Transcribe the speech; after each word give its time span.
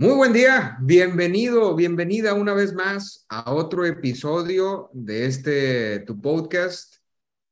Muy 0.00 0.14
buen 0.14 0.32
día, 0.32 0.78
bienvenido, 0.80 1.76
bienvenida 1.76 2.32
una 2.32 2.54
vez 2.54 2.72
más 2.72 3.26
a 3.28 3.52
otro 3.52 3.84
episodio 3.84 4.88
de 4.94 5.26
este 5.26 5.98
tu 6.06 6.18
podcast, 6.22 6.94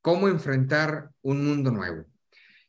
Cómo 0.01 0.29
enfrentar 0.29 1.11
un 1.21 1.45
mundo 1.45 1.71
nuevo. 1.71 2.07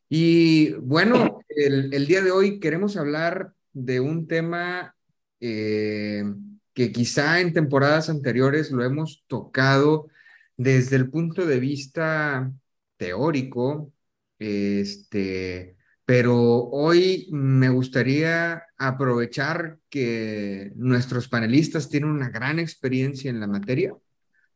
Y 0.10 0.74
bueno, 0.74 1.40
el, 1.48 2.08
día 2.08 2.22
de 2.22 2.32
hoy 2.32 2.60
queremos 2.60 2.98
hablar 2.98 3.54
de 3.72 4.02
un 4.02 4.28
tema 4.28 4.98
eh, 5.40 6.26
que 6.74 6.92
quizá 6.92 7.40
en 7.40 7.54
temporadas 7.54 8.10
anteriores 8.10 8.72
lo 8.72 8.84
hemos 8.84 9.24
tocado 9.28 10.10
desde 10.58 10.98
el 10.98 11.10
punto 11.10 11.46
de 11.46 11.60
vista 11.62 12.52
teórico, 12.98 13.94
este, 14.40 15.78
pero 16.10 16.64
hoy 16.72 17.28
me 17.30 17.70
gustaría 17.70 18.64
aprovechar 18.80 19.78
que 19.92 20.72
nuestros 20.76 21.28
panelistas 21.30 21.88
tienen 21.88 22.10
una 22.10 22.30
gran 22.30 22.58
experiencia 22.58 23.30
en 23.30 23.40
la 23.40 23.46
materia 23.46 23.94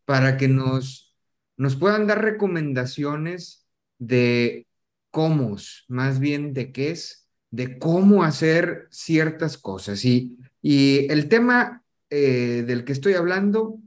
para 0.04 0.36
que 0.36 0.48
nos, 0.48 1.16
nos 1.56 1.76
puedan 1.76 2.08
dar 2.08 2.24
recomendaciones 2.24 3.68
de 4.00 4.66
cómo, 5.12 5.56
más 5.90 6.20
bien 6.20 6.56
de 6.56 6.72
qué 6.72 6.90
es, 6.90 7.30
de 7.52 7.78
cómo 7.78 8.24
hacer 8.24 8.88
ciertas 8.90 9.60
cosas. 9.60 10.04
Y, 10.06 10.40
y 10.60 11.06
el 11.12 11.30
tema 11.30 11.84
eh, 12.10 12.64
del 12.66 12.84
que 12.84 12.94
estoy 12.94 13.14
hablando 13.14 13.80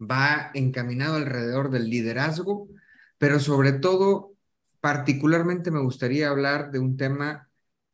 va 0.00 0.52
encaminado 0.54 1.16
alrededor 1.16 1.72
del 1.72 1.90
liderazgo, 1.90 2.68
pero 3.18 3.40
sobre 3.40 3.72
todo 3.72 4.33
particularmente 4.84 5.70
me 5.70 5.80
gustaría 5.80 6.28
hablar 6.28 6.70
de 6.70 6.78
un 6.78 6.98
tema 6.98 7.48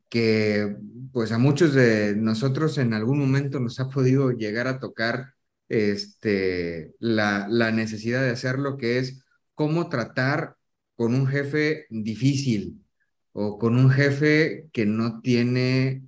que 0.09 0.77
pues 1.13 1.31
a 1.31 1.39
muchos 1.39 1.73
de 1.73 2.17
nosotros 2.17 2.79
en 2.79 2.95
algún 2.95 3.21
momento 3.21 3.61
nos 3.61 3.79
ha 3.79 3.89
podido 3.89 4.33
llegar 4.33 4.67
a 4.67 4.81
tocar 4.81 5.35
este, 5.69 6.93
la, 6.99 7.47
necesidad 7.71 8.23
de 8.23 8.31
hacerlo, 8.31 8.77
que 8.77 8.99
es 8.99 9.23
cómo 9.55 9.89
tratar 9.89 10.57
con 10.97 11.15
un 11.15 11.29
jefe 11.29 11.87
difícil 11.91 12.85
o 13.33 13.57
con 13.57 13.77
un 13.77 13.91
jefe 13.91 14.69
que 14.73 14.85
no 14.85 15.21
tiene 15.21 16.03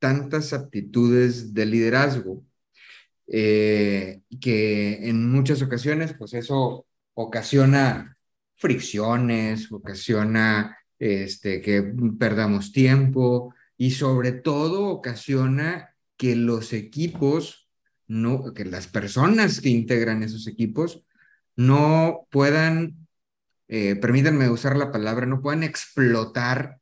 tantas 0.00 0.52
aptitudes 0.52 1.54
de 1.54 1.66
liderazgo, 1.66 2.44
eh, 3.28 4.22
que 4.40 5.08
en 5.08 5.30
muchas 5.30 5.62
ocasiones 5.62 6.14
pues 6.18 6.34
eso 6.34 6.84
ocasiona 7.14 8.15
fricciones, 8.56 9.70
ocasiona 9.70 10.76
este, 10.98 11.60
que 11.60 11.82
perdamos 12.18 12.72
tiempo 12.72 13.54
y 13.76 13.92
sobre 13.92 14.32
todo 14.32 14.86
ocasiona 14.86 15.94
que 16.16 16.34
los 16.34 16.72
equipos, 16.72 17.68
no, 18.06 18.54
que 18.54 18.64
las 18.64 18.86
personas 18.86 19.60
que 19.60 19.68
integran 19.68 20.22
esos 20.22 20.46
equipos 20.46 21.02
no 21.54 22.26
puedan, 22.30 23.06
eh, 23.68 23.96
permítanme 23.96 24.48
usar 24.48 24.76
la 24.76 24.90
palabra, 24.90 25.26
no 25.26 25.42
puedan 25.42 25.62
explotar 25.62 26.80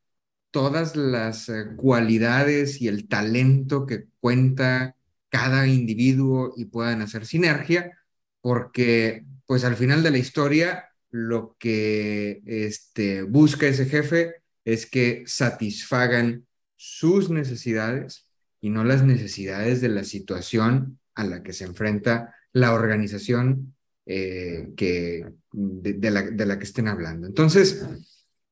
todas 0.51 0.95
las 0.95 1.49
eh, 1.49 1.75
cualidades 1.75 2.81
y 2.81 2.87
el 2.87 3.07
talento 3.09 3.85
que 3.85 4.05
cuenta 4.21 4.95
cada 5.29 5.67
individuo 5.67 6.53
y 6.55 6.65
puedan 6.65 7.01
hacer 7.01 7.25
sinergia, 7.25 7.91
porque 8.39 9.25
pues 9.45 9.65
al 9.65 9.75
final 9.75 10.01
de 10.01 10.11
la 10.11 10.17
historia 10.17 10.94
lo 11.15 11.55
que 11.57 12.41
este, 12.45 13.21
busca 13.21 13.67
ese 13.67 13.85
jefe 13.85 14.35
es 14.65 14.85
que 14.85 15.23
satisfagan 15.25 16.45
sus 16.75 17.29
necesidades 17.29 18.27
y 18.59 18.69
no 18.69 18.83
las 18.83 19.01
necesidades 19.03 19.79
de 19.79 19.87
la 19.87 20.03
situación 20.03 20.99
a 21.13 21.23
la 21.23 21.41
que 21.41 21.53
se 21.53 21.63
enfrenta 21.63 22.35
la 22.51 22.73
organización 22.73 23.75
eh, 24.05 24.73
que, 24.75 25.25
de, 25.53 26.11
la, 26.11 26.23
de 26.23 26.45
la 26.45 26.59
que 26.59 26.65
estén 26.65 26.89
hablando. 26.89 27.27
Entonces, 27.27 27.85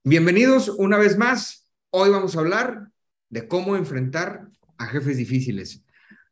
bienvenidos 0.06 0.70
una 0.70 0.98
vez 0.98 1.18
más. 1.18 1.68
Hoy 1.90 2.12
vamos 2.12 2.38
a 2.38 2.40
hablar 2.40 2.88
de 3.30 3.46
cómo 3.46 3.76
enfrentar 3.76 4.48
a 4.78 4.86
jefes 4.86 5.18
difíciles. 5.18 5.84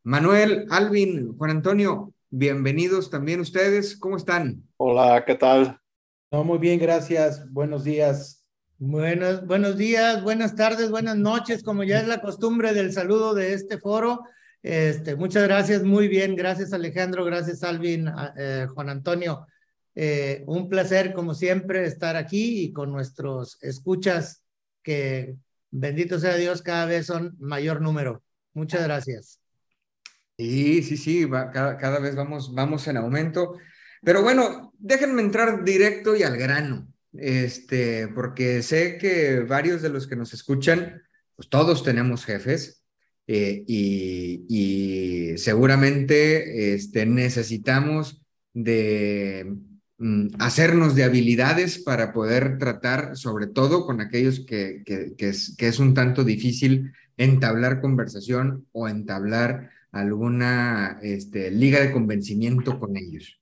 Manuel, 0.02 0.64
Alvin, 0.70 1.36
Juan 1.36 1.50
Antonio, 1.50 2.14
bienvenidos 2.30 3.10
también 3.10 3.40
ustedes. 3.40 3.98
¿Cómo 3.98 4.16
están? 4.16 4.62
Hola, 4.78 5.24
¿qué 5.26 5.34
tal? 5.34 5.81
No, 6.32 6.44
muy 6.44 6.56
bien, 6.56 6.80
gracias. 6.80 7.46
Buenos 7.52 7.84
días. 7.84 8.46
Buenos, 8.78 9.46
buenos 9.46 9.76
días, 9.76 10.22
buenas 10.22 10.56
tardes, 10.56 10.90
buenas 10.90 11.18
noches, 11.18 11.62
como 11.62 11.84
ya 11.84 12.00
es 12.00 12.08
la 12.08 12.22
costumbre 12.22 12.72
del 12.72 12.90
saludo 12.90 13.34
de 13.34 13.52
este 13.52 13.76
foro. 13.76 14.22
Este, 14.62 15.14
muchas 15.14 15.42
gracias, 15.42 15.82
muy 15.82 16.08
bien. 16.08 16.34
Gracias 16.34 16.72
Alejandro, 16.72 17.26
gracias 17.26 17.62
Alvin, 17.62 18.10
eh, 18.38 18.66
Juan 18.74 18.88
Antonio. 18.88 19.46
Eh, 19.94 20.42
un 20.46 20.70
placer, 20.70 21.12
como 21.12 21.34
siempre, 21.34 21.84
estar 21.84 22.16
aquí 22.16 22.64
y 22.64 22.72
con 22.72 22.90
nuestros 22.90 23.62
escuchas, 23.62 24.42
que 24.82 25.36
bendito 25.70 26.18
sea 26.18 26.36
Dios, 26.36 26.62
cada 26.62 26.86
vez 26.86 27.04
son 27.04 27.36
mayor 27.40 27.82
número. 27.82 28.22
Muchas 28.54 28.82
gracias. 28.84 29.38
Sí, 30.38 30.82
sí, 30.82 30.96
sí, 30.96 31.28
cada, 31.28 31.76
cada 31.76 31.98
vez 31.98 32.16
vamos, 32.16 32.54
vamos 32.54 32.88
en 32.88 32.96
aumento. 32.96 33.58
Pero 34.02 34.22
bueno, 34.22 34.71
déjenme 34.82 35.22
entrar 35.22 35.64
directo 35.64 36.16
y 36.16 36.24
al 36.24 36.36
grano, 36.36 36.92
este, 37.12 38.08
porque 38.08 38.62
sé 38.62 38.98
que 38.98 39.40
varios 39.40 39.80
de 39.80 39.88
los 39.88 40.06
que 40.06 40.16
nos 40.16 40.34
escuchan, 40.34 41.02
pues 41.36 41.48
todos 41.48 41.84
tenemos 41.84 42.24
jefes 42.24 42.84
eh, 43.26 43.64
y, 43.66 45.34
seguramente 45.38 46.74
este, 46.74 47.06
necesitamos 47.06 48.22
de 48.52 49.56
mm, 49.98 50.28
hacernos 50.40 50.94
de 50.96 51.04
habilidades 51.04 51.78
para 51.78 52.12
poder 52.12 52.58
tratar, 52.58 53.16
sobre 53.16 53.46
todo 53.46 53.86
con 53.86 54.00
aquellos 54.00 54.44
que, 54.44 54.82
que, 54.84 55.14
es, 55.28 55.54
que 55.56 55.68
es 55.68 55.78
un 55.78 55.94
tanto 55.94 56.24
difícil 56.24 56.92
entablar 57.16 57.80
conversación 57.80 58.66
o 58.72 58.88
entablar 58.88 59.70
alguna 59.92 60.98
este, 61.02 61.50
liga 61.50 61.80
de 61.80 61.92
convencimiento 61.92 62.80
con 62.80 62.96
ellos. 62.96 63.41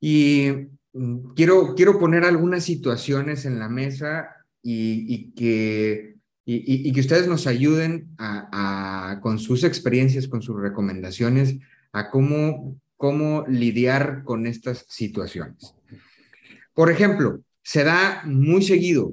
Y 0.00 0.50
mm, 0.92 1.34
quiero, 1.34 1.74
quiero 1.74 1.98
poner 1.98 2.24
algunas 2.24 2.64
situaciones 2.64 3.44
en 3.44 3.58
la 3.58 3.68
mesa 3.68 4.28
y, 4.62 5.30
que, 5.32 6.16
y, 6.44 6.92
que 6.92 7.00
ustedes 7.00 7.26
nos 7.26 7.46
ayuden 7.46 8.08
a, 8.18 9.18
con 9.22 9.38
sus 9.38 9.64
experiencias, 9.64 10.28
con 10.28 10.42
sus 10.42 10.60
recomendaciones, 10.60 11.56
a 11.92 12.10
cómo, 12.10 12.78
cómo 12.96 13.46
lidiar 13.48 14.24
con 14.24 14.46
estas 14.46 14.84
situaciones. 14.88 15.74
Por 16.74 16.90
ejemplo, 16.90 17.40
se 17.62 17.84
da 17.84 18.22
muy 18.24 18.62
seguido 18.62 19.12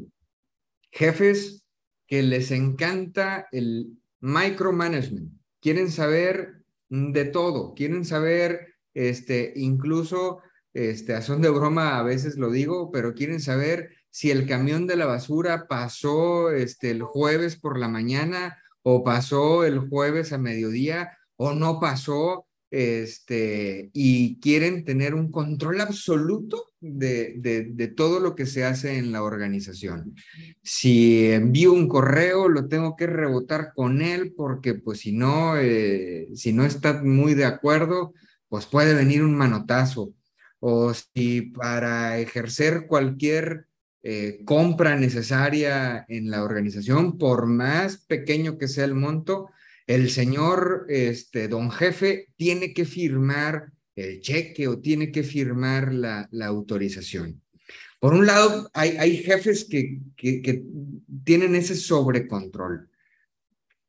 jefes 0.91 1.63
que 2.07 2.22
les 2.22 2.52
encanta 2.52 3.47
el 3.52 3.97
micromanagement, 4.19 5.31
quieren 5.62 5.91
saber 5.91 6.62
de 6.90 7.25
todo, 7.25 7.73
quieren 7.73 8.05
saber 8.05 8.76
este, 8.93 9.53
incluso 9.55 10.41
este, 10.75 11.13
a 11.13 11.22
son 11.22 11.41
de 11.41 11.49
broma 11.49 11.97
a 11.97 12.03
veces 12.03 12.35
lo 12.35 12.51
digo, 12.51 12.91
pero 12.91 13.16
quieren 13.16 13.39
saber 13.39 13.91
si 14.09 14.29
el 14.29 14.45
camión 14.45 14.87
de 14.87 14.97
la 14.97 15.05
basura 15.05 15.67
pasó 15.67 16.51
este, 16.51 16.91
el 16.91 17.01
jueves 17.01 17.55
por 17.55 17.79
la 17.79 17.87
mañana 17.87 18.57
o 18.83 19.01
pasó 19.01 19.63
el 19.63 19.79
jueves 19.79 20.33
a 20.33 20.37
mediodía 20.37 21.17
o 21.37 21.53
no 21.53 21.79
pasó, 21.79 22.45
este, 22.72 23.89
y 23.93 24.37
quieren 24.41 24.83
tener 24.83 25.13
un 25.16 25.31
control 25.31 25.79
absoluto 25.79 26.73
de, 26.81 27.35
de, 27.39 27.87
todo 27.87 28.19
lo 28.19 28.35
que 28.35 28.45
se 28.45 28.66
hace 28.66 28.97
en 28.97 29.13
la 29.13 29.23
organización. 29.23 30.13
Si 30.61 31.31
envío 31.31 31.72
un 31.72 31.87
correo, 31.87 32.49
lo 32.49 32.67
tengo 32.67 32.97
que 32.97 33.07
rebotar 33.07 33.72
con 33.73 34.01
él 34.01 34.33
porque 34.35 34.73
pues 34.73 34.99
si 34.99 35.13
no, 35.13 35.55
eh, 35.57 36.27
si 36.35 36.51
no 36.51 36.66
está 36.66 37.01
muy 37.01 37.33
de 37.33 37.45
acuerdo, 37.45 38.13
pues 38.49 38.66
puede 38.66 38.93
venir 38.93 39.23
un 39.23 39.35
manotazo 39.35 40.13
o 40.67 40.91
si 40.96 41.41
para 41.41 42.17
ejercer 42.17 42.88
cualquier 42.88 43.67
eh, 44.02 44.40
compra 44.46 44.96
necesaria 44.96 46.03
en 46.09 46.32
la 46.32 46.44
organización, 46.44 47.20
por 47.20 47.46
más 47.46 47.97
pequeño 47.97 48.58
que 48.58 48.67
sea 48.67 48.85
el 48.85 48.96
monto, 48.96 49.52
el 49.85 50.09
señor, 50.09 50.88
este, 50.90 51.47
don 51.50 51.70
jefe, 51.70 52.29
tiene 52.35 52.73
que 52.73 52.85
firmar 52.85 53.73
el 53.96 54.22
cheque 54.22 54.67
o 54.67 54.79
tiene 54.79 55.12
que 55.12 55.22
firmar 55.22 55.94
la, 55.94 56.28
la 56.32 56.47
autorización. 56.47 57.44
Por 58.00 58.16
un 58.16 58.26
lado, 58.26 58.68
hay, 58.73 59.18
jefes 59.18 59.66
que, 59.66 60.00
que, 60.18 60.41
que 60.41 60.64
tienen 61.23 61.53
ese 61.53 61.76
sobrecontrol. 61.76 62.90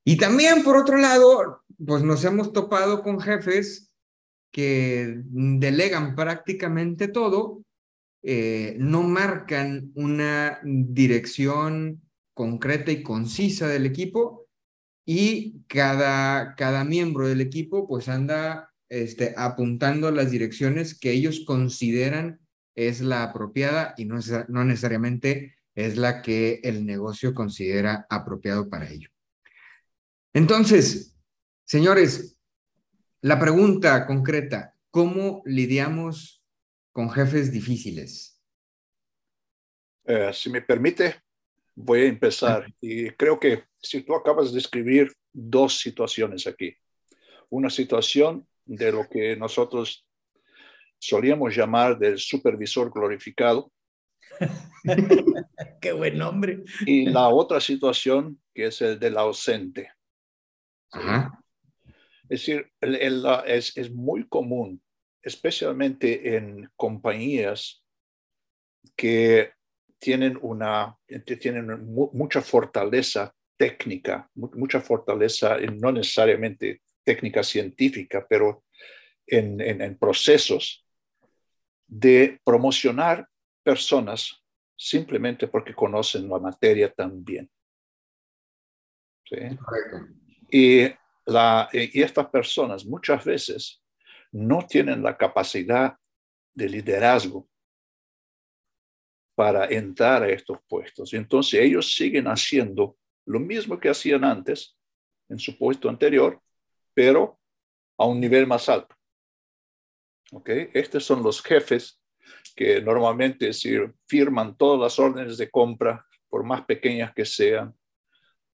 Y 0.05 0.19
también, 0.19 0.63
por 0.63 0.77
otro 0.77 0.99
lado, 0.99 1.63
pues 1.87 2.03
nos 2.03 2.23
hemos 2.25 2.53
topado 2.53 3.03
con 3.03 3.19
jefes 3.19 3.86
que 4.51 5.23
delegan 5.27 6.15
prácticamente 6.15 7.09
todo, 7.09 7.63
eh, 8.23 8.77
no 8.79 9.03
marcan 9.03 9.93
una 9.95 10.61
dirección 10.65 12.03
concreta 12.35 12.91
y 12.91 13.03
concisa 13.03 13.69
del 13.69 13.87
equipo 13.87 14.49
y 15.05 15.63
cada, 15.69 16.55
cada 16.57 16.85
miembro 16.85 17.29
del 17.29 17.41
equipo 17.41 17.87
pues 17.87 18.09
anda 18.09 18.73
este, 18.89 19.35
apuntando 19.37 20.11
las 20.11 20.31
direcciones 20.31 20.99
que 20.99 21.13
ellos 21.13 21.45
consideran 21.47 22.41
es 22.75 23.01
la 23.01 23.23
apropiada 23.23 23.95
y 23.97 24.05
no, 24.05 24.19
no 24.49 24.65
necesariamente 24.65 25.57
es 25.75 25.97
la 25.97 26.23
que 26.23 26.61
el 26.63 26.85
negocio 26.85 27.35
considera 27.35 28.07
apropiado 28.11 28.69
para 28.69 28.91
ello. 28.91 29.09
Entonces, 30.35 31.17
señores, 31.65 32.36
la 33.23 33.39
pregunta 33.39 34.07
concreta, 34.07 34.75
¿cómo 34.91 35.43
lidiamos 35.45 36.43
con 36.93 37.11
jefes 37.11 37.53
difíciles? 37.53 38.41
Eh, 40.05 40.31
si 40.33 40.51
me 40.51 40.63
permite, 40.63 41.23
voy 41.75 42.01
a 42.01 42.07
empezar. 42.07 42.73
Y 42.81 43.11
creo 43.11 43.39
que 43.39 43.65
si 43.81 44.03
tú 44.03 44.15
acabas 44.15 44.53
de 44.53 44.59
escribir 44.59 45.13
dos 45.33 45.79
situaciones 45.79 46.47
aquí. 46.47 46.75
Una 47.51 47.71
situación 47.71 48.47
de 48.65 48.91
lo 48.91 49.09
que 49.09 49.37
nosotros 49.37 50.07
solíamos 50.99 51.55
llamar 51.55 51.99
del 51.99 52.19
supervisor 52.19 52.91
glorificado. 52.91 53.71
Qué 55.81 55.93
buen 55.93 56.19
nombre. 56.19 56.65
Y 56.87 57.07
la 57.07 57.29
otra 57.29 57.61
situación 57.61 58.41
que 58.55 58.67
es 58.67 58.81
el 58.81 58.99
del 58.99 59.19
ausente. 59.19 59.93
Es 62.29 62.41
decir, 62.41 62.71
es, 62.81 63.77
es 63.77 63.91
muy 63.91 64.27
común, 64.29 64.83
especialmente 65.23 66.37
en 66.37 66.71
compañías 66.77 67.85
que 68.97 69.53
tienen, 69.99 70.39
una, 70.43 70.97
tienen 71.41 71.95
mucha 71.95 72.43
fortaleza 72.43 73.35
técnica, 73.57 74.29
mucha 74.35 74.81
fortaleza, 74.81 75.59
no 75.59 75.93
necesariamente 75.93 76.83
técnica 77.05 77.43
científica, 77.43 78.27
pero 78.29 78.65
en, 79.27 79.61
en, 79.61 79.97
procesos 79.99 80.85
de 81.87 82.41
promocionar 82.45 83.27
personas 83.63 84.43
simplemente 84.77 85.49
porque 85.49 85.75
conocen 85.75 86.29
la 86.29 86.39
materia 86.39 86.93
tan 86.93 87.25
bien. 87.25 87.51
¿Sí? 89.25 89.37
Y, 90.51 91.06
la, 91.27 91.69
y 91.73 92.03
estas 92.03 92.29
personas 92.29 92.87
muchas 92.87 93.25
veces 93.25 93.83
no 94.33 94.67
tienen 94.67 95.03
la 95.03 95.17
capacidad 95.17 95.97
de 96.55 96.69
liderazgo 96.69 97.49
para 99.35 99.67
entrar 99.67 100.23
a 100.23 100.29
estos 100.29 100.59
puestos. 100.67 101.13
Entonces 101.13 101.61
ellos 101.61 101.95
siguen 101.95 102.27
haciendo 102.27 102.97
lo 103.27 103.39
mismo 103.39 103.79
que 103.79 103.91
hacían 103.91 104.25
antes 104.25 104.77
en 105.29 105.39
su 105.39 105.59
puesto 105.59 105.89
anterior, 105.89 106.41
pero 106.95 107.39
a 107.99 108.07
un 108.07 108.21
nivel 108.21 108.47
más 108.47 108.69
alto. 108.69 108.95
¿Ok? 110.33 110.49
Estos 110.73 111.05
son 111.05 111.23
los 111.23 111.43
jefes 111.43 112.01
que 112.55 112.81
normalmente 112.81 113.51
firman 114.07 114.57
todas 114.57 114.81
las 114.81 114.99
órdenes 114.99 115.37
de 115.37 115.51
compra, 115.51 116.05
por 116.29 116.43
más 116.43 116.65
pequeñas 116.65 117.13
que 117.15 117.25
sean, 117.25 117.75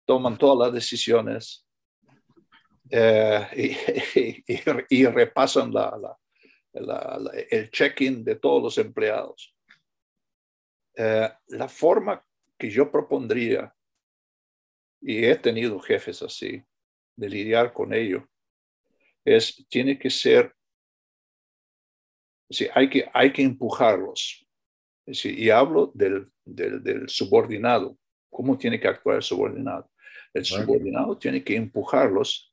toman 0.06 0.38
todas 0.38 0.68
las 0.68 0.74
decisiones 0.74 1.68
eh, 2.90 4.44
y, 4.90 5.06
repasan 5.06 5.72
el 7.50 7.70
check-in 7.72 8.24
de 8.24 8.36
todos 8.36 8.64
los 8.64 8.78
empleados. 8.78 9.56
Eh, 10.96 11.30
la 11.48 11.70
forma 11.70 12.24
que 12.58 12.70
yo 12.70 12.92
propondría, 12.92 13.74
y 15.02 15.24
he 15.24 15.36
tenido 15.36 15.80
jefes 15.80 16.22
así, 16.22 16.62
de 17.16 17.30
lidiar 17.30 17.72
con 17.72 17.94
ello, 17.94 18.28
es, 19.24 19.66
tiene 19.70 19.98
que 19.98 20.10
ser, 20.10 20.54
sí, 22.50 22.68
hay, 22.74 22.90
que, 22.90 23.10
hay 23.14 23.32
que 23.32 23.44
empujarlos. 23.44 24.46
y 25.06 25.50
hablo 25.50 25.92
del, 25.94 26.32
del, 26.44 27.08
subordinado, 27.08 27.98
cómo 28.30 28.58
tiene 28.58 28.80
que 28.80 28.88
actuar 28.88 29.18
el 29.18 29.24
subordinado. 29.24 29.90
El 30.34 30.46
subordinado 30.46 31.18
tiene 31.18 31.44
que 31.44 31.56
empujarlos 31.56 32.49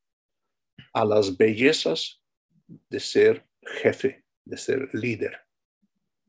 a 0.93 1.05
las 1.05 1.37
bellezas 1.37 2.23
de 2.89 3.01
ser 3.01 3.47
jefe, 3.83 4.25
de 4.45 4.57
ser 4.57 4.89
líder, 4.95 5.41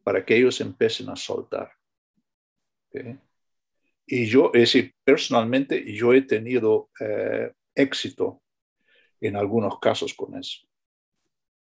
para 0.03 0.25
que 0.25 0.35
ellos 0.35 0.59
empiecen 0.61 1.09
a 1.09 1.15
soltar. 1.15 1.71
Y 4.05 4.25
yo, 4.25 4.51
es 4.53 4.61
decir, 4.61 4.95
personalmente, 5.03 5.93
yo 5.93 6.13
he 6.13 6.21
tenido 6.21 6.89
eh, 6.99 7.51
éxito 7.75 8.41
en 9.19 9.35
algunos 9.35 9.79
casos 9.79 10.13
con 10.13 10.37
eso. 10.37 10.65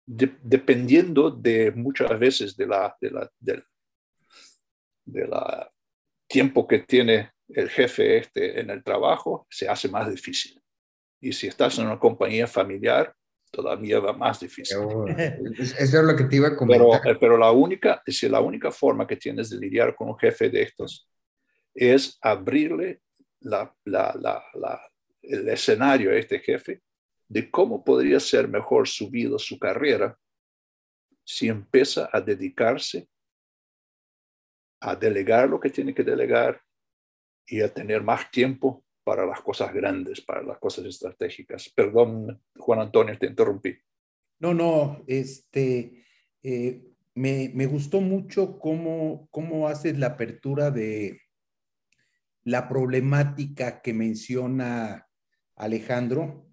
dependiendo 0.06 1.30
de 1.30 1.72
muchas 1.72 2.16
veces 2.18 2.56
de 2.56 2.66
la, 2.66 2.96
de 3.00 3.10
la, 3.10 3.32
de, 3.40 5.26
la 5.26 5.72
tiempo 6.28 6.66
que 6.66 6.80
tiene 6.80 7.32
el 7.48 7.68
jefe 7.68 8.18
este 8.18 8.60
en 8.60 8.70
el 8.70 8.84
trabajo, 8.84 9.46
se 9.50 9.68
hace 9.68 9.88
más 9.88 10.08
difícil. 10.08 10.60
Y 11.26 11.32
si 11.32 11.48
estás 11.48 11.76
en 11.80 11.86
una 11.86 11.98
compañía 11.98 12.46
familiar, 12.46 13.12
todavía 13.50 13.98
va 13.98 14.12
más 14.12 14.38
difícil. 14.38 14.78
Eso 15.58 15.98
es 15.98 16.04
lo 16.04 16.14
que 16.14 16.22
te 16.22 16.36
iba 16.36 16.46
a 16.46 16.56
comentar. 16.56 16.86
Pero, 17.02 17.12
eh, 17.12 17.18
pero 17.18 17.36
la, 17.36 17.50
única, 17.50 18.00
es 18.06 18.22
la 18.22 18.40
única 18.40 18.70
forma 18.70 19.08
que 19.08 19.16
tienes 19.16 19.50
de 19.50 19.58
lidiar 19.58 19.96
con 19.96 20.08
un 20.10 20.16
jefe 20.16 20.48
de 20.48 20.62
estos 20.62 21.10
es 21.74 22.16
abrirle 22.22 23.00
la, 23.40 23.74
el 25.20 25.48
escenario 25.48 26.12
a 26.12 26.14
este 26.14 26.38
jefe 26.38 26.80
de 27.26 27.50
cómo 27.50 27.84
podría 27.84 28.20
ser 28.20 28.46
mejor 28.46 28.86
su 28.86 29.10
vida, 29.10 29.36
su 29.36 29.58
carrera, 29.58 30.16
si 31.24 31.48
empieza 31.48 32.08
a 32.12 32.20
dedicarse 32.20 33.08
a 34.80 34.94
delegar 34.94 35.48
lo 35.48 35.58
que 35.58 35.70
tiene 35.70 35.92
que 35.92 36.04
delegar 36.04 36.62
y 37.48 37.62
a 37.62 37.74
tener 37.74 38.04
más 38.04 38.30
tiempo 38.30 38.85
para 39.06 39.24
las 39.24 39.40
cosas 39.40 39.72
grandes, 39.72 40.20
para 40.20 40.42
las 40.42 40.58
cosas 40.58 40.84
estratégicas. 40.86 41.68
Perdón, 41.68 42.42
Juan 42.56 42.80
Antonio, 42.80 43.16
te 43.16 43.26
interrumpí. 43.26 43.72
No, 44.40 44.52
no, 44.52 45.04
este, 45.06 46.04
eh, 46.42 46.82
me, 47.14 47.52
me, 47.54 47.66
gustó 47.66 48.00
mucho 48.00 48.58
cómo, 48.58 49.28
cómo 49.30 49.68
haces 49.68 49.96
la 49.96 50.08
apertura 50.08 50.72
de, 50.72 51.20
la 52.46 52.68
problemática 52.68 53.82
que 53.82 53.92
menciona 53.92 55.08
Alejandro, 55.56 56.48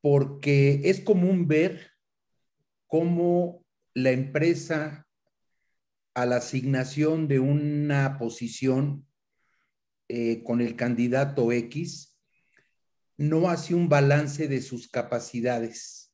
porque 0.00 0.80
es 0.84 1.00
común 1.00 1.48
ver 1.48 1.90
cómo 2.86 3.64
la 3.94 4.12
empresa 4.12 5.08
a 6.14 6.24
la 6.24 6.36
asignación 6.36 7.26
de 7.26 7.40
una 7.40 8.16
posición 8.16 9.08
eh, 10.12 10.42
con 10.42 10.60
el 10.60 10.74
candidato 10.74 11.52
X 11.52 12.18
no 13.16 13.48
hace 13.48 13.74
un 13.74 13.88
balance 13.88 14.48
de 14.48 14.60
sus 14.60 14.88
capacidades, 14.88 16.12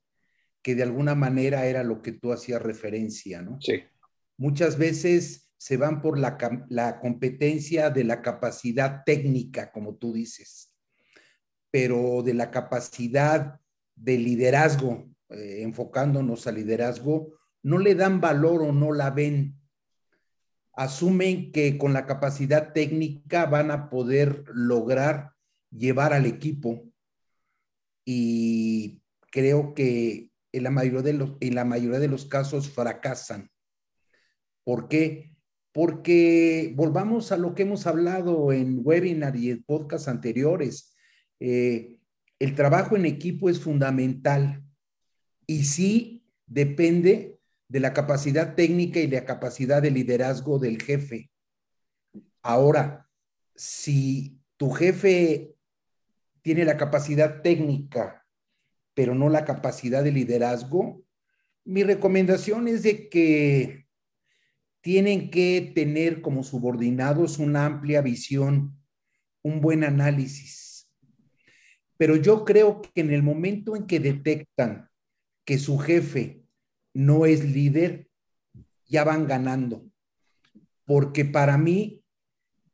que 0.60 0.74
de 0.74 0.82
alguna 0.82 1.14
manera 1.14 1.66
era 1.66 1.82
lo 1.82 2.02
que 2.02 2.12
tú 2.12 2.32
hacías 2.32 2.60
referencia, 2.60 3.40
¿no? 3.40 3.58
Sí. 3.60 3.84
Muchas 4.36 4.76
veces 4.76 5.46
se 5.56 5.76
van 5.78 6.02
por 6.02 6.18
la, 6.18 6.36
competencia 7.00 7.90
de 7.90 8.04
la 8.04 8.20
capacidad 8.20 9.02
técnica, 9.04 9.72
como 9.72 9.96
tú 9.96 10.12
dices, 10.12 10.74
pero 11.70 12.22
de 12.22 12.34
la 12.34 12.50
capacidad 12.50 13.60
de 13.94 14.18
liderazgo, 14.18 15.08
eh, 15.30 15.62
enfocándonos 15.62 16.46
al 16.46 16.56
liderazgo, 16.56 17.38
no 17.62 17.78
le 17.78 17.94
dan 17.94 18.20
valor 18.20 18.62
o 18.62 18.72
no 18.72 18.92
la 18.92 19.10
ven. 19.10 19.56
Asumen 20.76 21.50
que 21.52 21.78
con 21.78 21.92
la 21.92 22.06
capacidad 22.06 22.72
técnica 22.72 23.46
van 23.46 23.70
a 23.70 23.90
poder 23.90 24.44
lograr 24.54 25.32
llevar 25.70 26.12
al 26.12 26.26
equipo 26.26 26.84
y 28.04 29.02
creo 29.32 29.74
que 29.74 30.30
en 30.52 30.62
la 30.62 30.70
mayoría 30.70 31.02
de 31.02 31.12
los, 31.14 31.32
en 31.40 31.54
la 31.54 31.64
mayoría 31.64 31.98
de 31.98 32.08
los 32.08 32.26
casos 32.26 32.70
fracasan. 32.70 33.50
¿Por 34.64 34.88
qué? 34.88 35.36
porque 35.76 36.72
volvamos 36.74 37.32
a 37.32 37.36
lo 37.36 37.54
que 37.54 37.64
hemos 37.64 37.86
hablado 37.86 38.50
en 38.50 38.80
webinar 38.82 39.36
y 39.36 39.50
en 39.50 39.62
podcast 39.62 40.08
anteriores. 40.08 40.96
Eh, 41.38 41.98
el 42.38 42.54
trabajo 42.54 42.96
en 42.96 43.04
equipo 43.04 43.50
es 43.50 43.60
fundamental 43.60 44.64
y 45.46 45.64
sí 45.64 46.24
depende 46.46 47.35
de 47.68 47.80
la 47.80 47.92
capacidad 47.92 48.54
técnica 48.54 49.00
y 49.00 49.08
la 49.08 49.24
capacidad 49.24 49.82
de 49.82 49.90
liderazgo 49.90 50.58
del 50.58 50.80
jefe. 50.80 51.30
Ahora, 52.42 53.08
si 53.54 54.38
tu 54.56 54.70
jefe 54.70 55.54
tiene 56.42 56.64
la 56.64 56.76
capacidad 56.76 57.42
técnica, 57.42 58.24
pero 58.94 59.14
no 59.14 59.28
la 59.28 59.44
capacidad 59.44 60.04
de 60.04 60.12
liderazgo, 60.12 61.02
mi 61.64 61.82
recomendación 61.82 62.68
es 62.68 62.84
de 62.84 63.08
que 63.08 63.86
tienen 64.80 65.30
que 65.30 65.72
tener 65.74 66.22
como 66.22 66.44
subordinados 66.44 67.38
una 67.38 67.66
amplia 67.66 68.00
visión, 68.00 68.80
un 69.42 69.60
buen 69.60 69.82
análisis. 69.82 70.88
Pero 71.96 72.14
yo 72.14 72.44
creo 72.44 72.82
que 72.82 73.00
en 73.00 73.12
el 73.12 73.24
momento 73.24 73.74
en 73.74 73.86
que 73.86 73.98
detectan 73.98 74.88
que 75.44 75.58
su 75.58 75.78
jefe 75.78 76.45
no 76.96 77.26
es 77.26 77.44
líder, 77.44 78.08
ya 78.86 79.04
van 79.04 79.26
ganando. 79.26 79.84
Porque 80.86 81.26
para 81.26 81.58
mí 81.58 82.02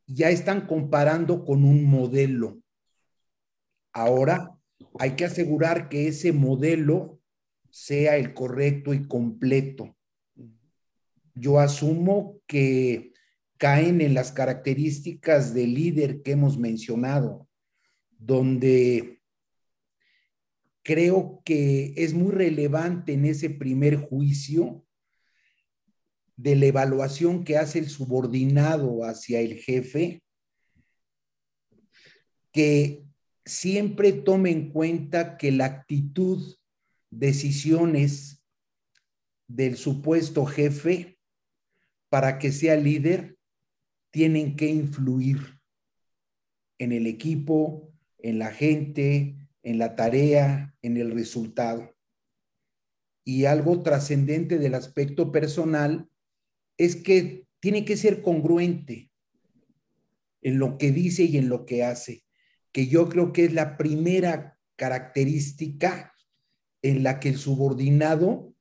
ya 0.07 0.31
están 0.31 0.69
comparando 0.69 1.45
con 1.45 1.65
un 1.65 1.85
modelo. 1.85 2.63
Ahora 3.93 4.57
hay 5.01 5.17
que 5.17 5.25
asegurar 5.25 5.89
que 5.89 6.07
ese 6.07 6.33
modelo 6.33 7.21
sea 7.71 8.17
el 8.17 8.33
correcto 8.33 8.95
y 8.95 9.09
completo. 9.09 9.97
Yo 11.35 11.59
asumo 11.59 12.39
que 12.47 13.13
caen 13.59 14.01
en 14.01 14.15
las 14.15 14.31
características 14.31 15.53
del 15.53 15.75
líder 15.75 16.23
que 16.23 16.33
hemos 16.33 16.59
mencionado, 16.59 17.49
donde 18.19 19.22
creo 20.83 21.43
que 21.45 21.95
es 21.97 22.15
muy 22.15 22.33
relevante 22.33 23.13
en 23.13 23.25
ese 23.25 23.51
primer 23.51 23.97
juicio 23.97 24.85
de 26.37 26.57
la 26.57 26.67
evaluación 26.67 27.45
que 27.45 27.57
hace 27.57 27.79
el 27.79 27.89
subordinado 27.89 29.05
hacia 29.05 29.41
el 29.41 29.59
jefe, 29.59 30.23
que 32.51 33.05
siempre 33.45 34.13
tome 34.13 34.51
en 34.51 34.71
cuenta 34.71 35.37
que 35.37 35.53
la 35.53 35.67
actitud, 35.67 36.57
decisiones 37.11 38.43
del 39.47 39.77
supuesto 39.77 40.47
jefe 40.47 41.19
para 42.09 42.39
que 42.39 42.53
sea 42.53 42.77
líder 42.77 43.37
tienen 44.11 44.57
que 44.57 44.69
influir 44.69 45.61
en 46.79 46.93
el 46.93 47.07
equipo, 47.07 47.93
en 48.19 48.39
la 48.39 48.51
gente, 48.51 49.42
en 49.63 49.79
la 49.79 49.97
tarea, 49.97 50.75
en 50.83 50.97
el 50.97 51.13
resultado. 51.13 51.95
Y 53.25 53.45
algo 53.45 53.83
trascendente 53.83 54.59
del 54.59 54.75
aspecto 54.75 55.31
personal 55.31 56.09
es 56.77 56.97
que 56.97 57.47
tiene 57.61 57.85
que 57.85 57.97
ser 57.97 58.23
congruente 58.23 59.11
en 60.41 60.59
lo 60.59 60.77
que 60.79 60.91
dice 60.91 61.25
y 61.25 61.37
en 61.37 61.49
lo 61.49 61.65
que 61.65 61.85
hace, 61.85 62.25
que 62.73 62.89
yo 62.89 63.09
creo 63.09 63.33
que 63.33 63.45
es 63.45 63.53
la 63.53 63.77
primera 63.77 64.59
característica 64.77 66.13
en 66.83 67.05
la 67.05 67.21
que 67.21 67.29
el 67.29 67.39
subordinado 67.39 68.53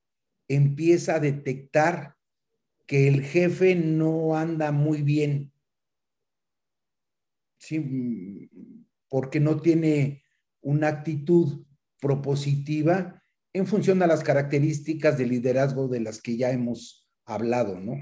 empieza 0.46 1.16
a 1.16 1.20
detectar 1.20 2.16
que 2.86 3.08
el 3.08 3.22
jefe 3.22 3.74
no 3.74 4.36
anda 4.36 4.70
muy 4.70 5.02
bien, 5.02 5.52
¿sí? 7.58 8.48
porque 9.08 9.40
no 9.40 9.60
tiene 9.60 10.21
una 10.62 10.88
actitud 10.88 11.64
propositiva 12.00 13.22
en 13.52 13.66
función 13.66 13.98
de 13.98 14.06
las 14.06 14.24
características 14.24 15.18
de 15.18 15.26
liderazgo 15.26 15.88
de 15.88 16.00
las 16.00 16.22
que 16.22 16.36
ya 16.36 16.50
hemos 16.50 17.06
hablado, 17.24 17.78
¿no? 17.78 17.94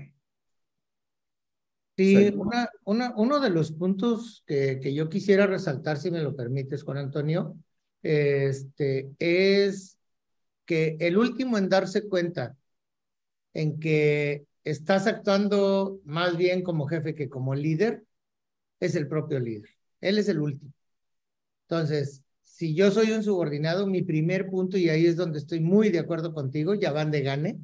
Sí, 1.96 2.32
uno 2.84 3.40
de 3.40 3.50
los 3.50 3.72
puntos 3.72 4.42
que, 4.46 4.80
que, 4.80 4.94
yo 4.94 5.10
quisiera 5.10 5.46
resaltar, 5.46 5.98
si 5.98 6.10
me 6.10 6.22
lo 6.22 6.34
permites, 6.34 6.82
Juan 6.82 6.96
Antonio, 6.96 7.58
este, 8.02 9.10
es 9.18 9.98
que 10.64 10.96
el 11.00 11.18
último 11.18 11.58
en 11.58 11.68
darse 11.68 12.08
cuenta 12.08 12.56
en 13.52 13.78
que 13.78 14.46
estás 14.64 15.06
actuando 15.06 16.00
más 16.04 16.36
bien 16.36 16.62
como 16.62 16.86
jefe 16.86 17.14
que 17.14 17.28
como 17.28 17.54
líder, 17.54 18.04
es 18.78 18.94
el 18.94 19.08
propio 19.08 19.38
líder. 19.38 19.68
Él 20.00 20.18
es 20.18 20.28
el 20.28 20.40
último. 20.40 20.72
Entonces, 21.68 22.22
si 22.60 22.74
yo 22.74 22.90
soy 22.90 23.12
un 23.12 23.22
subordinado, 23.22 23.86
mi 23.86 24.02
primer 24.02 24.50
punto, 24.50 24.76
y 24.76 24.90
ahí 24.90 25.06
es 25.06 25.16
donde 25.16 25.38
estoy 25.38 25.60
muy 25.60 25.88
de 25.88 25.98
acuerdo 25.98 26.34
contigo, 26.34 26.74
ya 26.74 26.92
van 26.92 27.10
de 27.10 27.22
gane, 27.22 27.58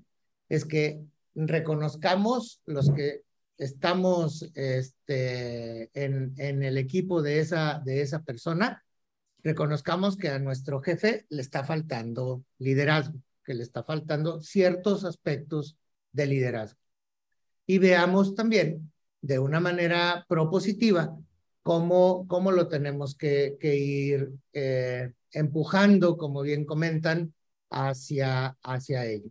es 0.48 0.64
que 0.64 1.02
reconozcamos 1.34 2.62
los 2.64 2.90
que 2.92 3.20
estamos 3.58 4.50
este, 4.54 5.90
en, 5.92 6.32
en 6.38 6.62
el 6.62 6.78
equipo 6.78 7.20
de 7.20 7.40
esa, 7.40 7.82
de 7.84 8.00
esa 8.00 8.22
persona, 8.22 8.86
reconozcamos 9.42 10.16
que 10.16 10.30
a 10.30 10.38
nuestro 10.38 10.80
jefe 10.80 11.26
le 11.28 11.42
está 11.42 11.62
faltando 11.62 12.42
liderazgo, 12.56 13.18
que 13.44 13.52
le 13.52 13.64
está 13.64 13.84
faltando 13.84 14.40
ciertos 14.40 15.04
aspectos 15.04 15.76
de 16.12 16.24
liderazgo. 16.24 16.80
Y 17.66 17.76
veamos 17.76 18.34
también 18.34 18.90
de 19.20 19.40
una 19.40 19.60
manera 19.60 20.24
propositiva 20.26 21.14
cómo, 21.66 22.28
cómo 22.28 22.52
lo 22.52 22.68
tenemos 22.68 23.16
que, 23.16 23.56
que 23.58 23.74
ir 23.76 24.30
eh, 24.52 25.12
empujando, 25.32 26.16
como 26.16 26.42
bien 26.42 26.64
comentan, 26.64 27.34
hacia, 27.70 28.56
hacia 28.62 29.04
ello 29.04 29.30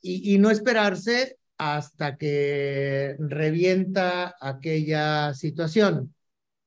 y, 0.00 0.38
no 0.38 0.50
esperarse 0.50 1.38
hasta 1.58 2.16
que 2.16 3.16
revienta 3.18 4.34
aquella 4.40 5.34
situación. 5.34 6.14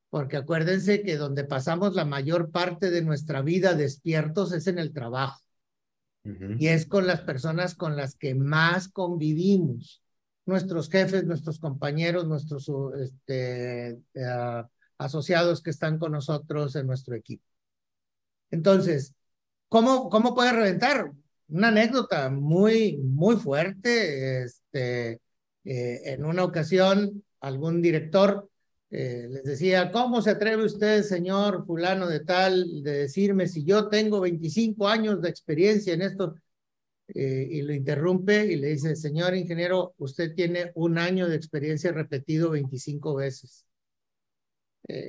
Porque 0.08 0.36
acuérdense 0.36 1.02
que 1.02 1.16
donde 1.16 1.44
pasamos 1.44 1.94
la 1.94 2.04
mayor 2.04 2.50
parte 2.50 2.90
de 2.90 3.02
nuestra 3.02 3.42
vida 3.42 3.74
despiertos 3.74 4.52
es 4.52 4.66
en 4.66 4.78
el 4.78 4.92
trabajo. 4.92 5.42
Y 6.58 6.68
es 6.68 6.86
con 6.86 7.06
las 7.06 7.20
personas 7.20 7.76
con 7.76 7.96
las 7.96 8.16
que 8.16 8.34
más 8.34 8.88
convivimos. 8.88 10.02
Nuestros 10.46 10.88
jefes, 10.88 11.24
nuestros 11.24 11.58
compañeros, 11.58 12.26
nuestros 12.26 12.70
este, 13.00 13.90
eh, 13.90 14.62
asociados 14.98 15.62
que 15.62 15.70
están 15.70 15.98
con 15.98 16.12
nosotros 16.12 16.74
en 16.76 16.86
nuestro 16.86 17.14
equipo. 17.14 17.44
Entonces, 18.50 19.12
¿cómo, 19.68 20.08
cómo 20.08 20.34
puede 20.34 20.52
reventar? 20.52 21.12
una 21.48 21.68
anécdota 21.68 22.30
muy, 22.30 22.96
muy 22.98 23.36
fuerte. 23.36 24.42
Este, 24.44 25.20
eh, 25.64 26.00
en 26.04 26.24
una 26.24 26.44
ocasión, 26.44 27.24
algún 27.40 27.82
director 27.82 28.48
eh, 28.90 29.28
les 29.30 29.44
decía, 29.44 29.90
¿cómo 29.90 30.22
se 30.22 30.30
atreve 30.30 30.64
usted, 30.64 31.02
señor 31.02 31.66
fulano 31.66 32.06
de 32.08 32.20
tal, 32.20 32.82
de 32.82 32.98
decirme 32.98 33.48
si 33.48 33.64
yo 33.64 33.88
tengo 33.88 34.20
25 34.20 34.88
años 34.88 35.20
de 35.20 35.28
experiencia 35.28 35.94
en 35.94 36.02
esto? 36.02 36.34
Eh, 37.08 37.48
y 37.50 37.62
lo 37.62 37.72
interrumpe 37.72 38.46
y 38.46 38.56
le 38.56 38.68
dice, 38.68 38.96
señor 38.96 39.34
ingeniero, 39.34 39.94
usted 39.98 40.34
tiene 40.34 40.72
un 40.74 40.98
año 40.98 41.28
de 41.28 41.36
experiencia 41.36 41.92
repetido 41.92 42.50
25 42.50 43.14
veces. 43.14 43.64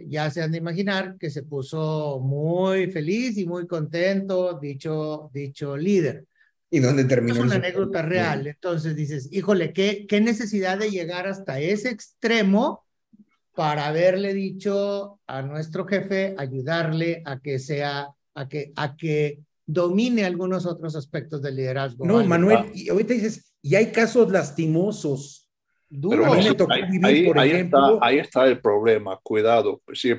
ya 0.07 0.31
se 0.31 0.41
han 0.41 0.51
de 0.51 0.57
imaginar 0.57 1.17
que 1.19 1.29
se 1.29 1.43
puso 1.43 2.19
muy 2.19 2.91
feliz 2.91 3.37
y 3.37 3.45
muy 3.45 3.67
contento 3.67 4.59
dicho, 4.59 5.29
dicho 5.33 5.77
líder. 5.77 6.25
¿Y 6.69 6.79
dónde 6.79 7.05
terminó? 7.05 7.35
Es 7.35 7.39
una 7.41 7.55
anécdota 7.55 8.01
real. 8.01 8.47
Entonces 8.47 8.95
dices, 8.95 9.29
híjole, 9.31 9.73
¿qué, 9.73 10.05
qué 10.07 10.19
necesidad 10.19 10.77
de 10.77 10.89
llegar 10.89 11.27
hasta 11.27 11.59
ese 11.59 11.89
extremo 11.89 12.87
para 13.57 13.87
haberle 13.87 14.35
dicho 14.35 15.19
a 15.25 15.41
nuestro 15.41 15.87
jefe, 15.87 16.35
ayudarle 16.37 17.23
a 17.25 17.39
que 17.39 17.57
sea, 17.57 18.09
a 18.35 18.47
que, 18.47 18.71
a 18.75 18.95
que 18.95 19.39
domine 19.67 20.25
algunos 20.25 20.65
otros 20.65 20.95
aspectos 20.95 21.41
del 21.41 21.57
liderazgo. 21.57 22.05
No, 22.05 22.23
Manuel, 22.23 22.71
y 22.73 22.89
ahorita 22.89 23.13
dices, 23.13 23.53
y 23.61 23.75
hay 23.75 23.91
casos 23.91 24.31
lastimosos. 24.31 25.43
Duros. 25.89 26.27
ahí, 27.03 27.25
por 27.25 27.37
ejemplo. 27.37 27.93
Está, 27.95 28.05
ahí 28.05 28.17
está 28.17 28.45
el 28.45 28.59
problema, 28.59 29.19
cuidado. 29.21 29.81
Pues, 29.85 29.99
si, 29.99 30.13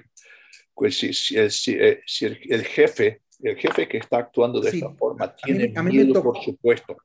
pues, 0.75 0.97
si, 0.97 1.12
si, 1.12 1.50
si, 1.50 1.73
eh, 1.73 2.00
si 2.07 2.26
el, 2.26 2.38
el, 2.49 2.64
jefe 2.64 3.23
el 3.40 3.57
jefe 3.57 3.88
que 3.88 3.99
está 3.99 4.19
actuando 4.19 4.61
de 4.61 4.71
esta 4.71 4.90
forma 4.95 5.35
tiene 5.35 5.73
miedo, 5.83 6.23
por 6.23 6.43
supuesto. 6.43 6.97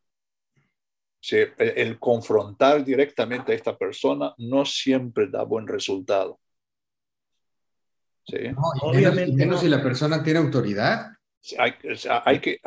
el, 1.32 2.00
confrontar 2.00 2.84
directamente 2.84 3.52
a 3.52 3.56
esta 3.56 3.78
persona 3.78 4.34
no 4.38 4.66
siempre 4.66 5.28
da 5.28 5.44
buen 5.44 5.68
resultado. 5.68 6.40
¿Sí? 8.26 8.38
obviamente. 8.82 9.36
Menos, 9.36 9.62
si 9.62 9.68
la 9.68 9.84
persona 9.84 10.24
tiene 10.24 10.40
autoridad. 10.40 11.08
Hay, 11.58 11.74
hay 12.26 12.40
que, 12.40 12.60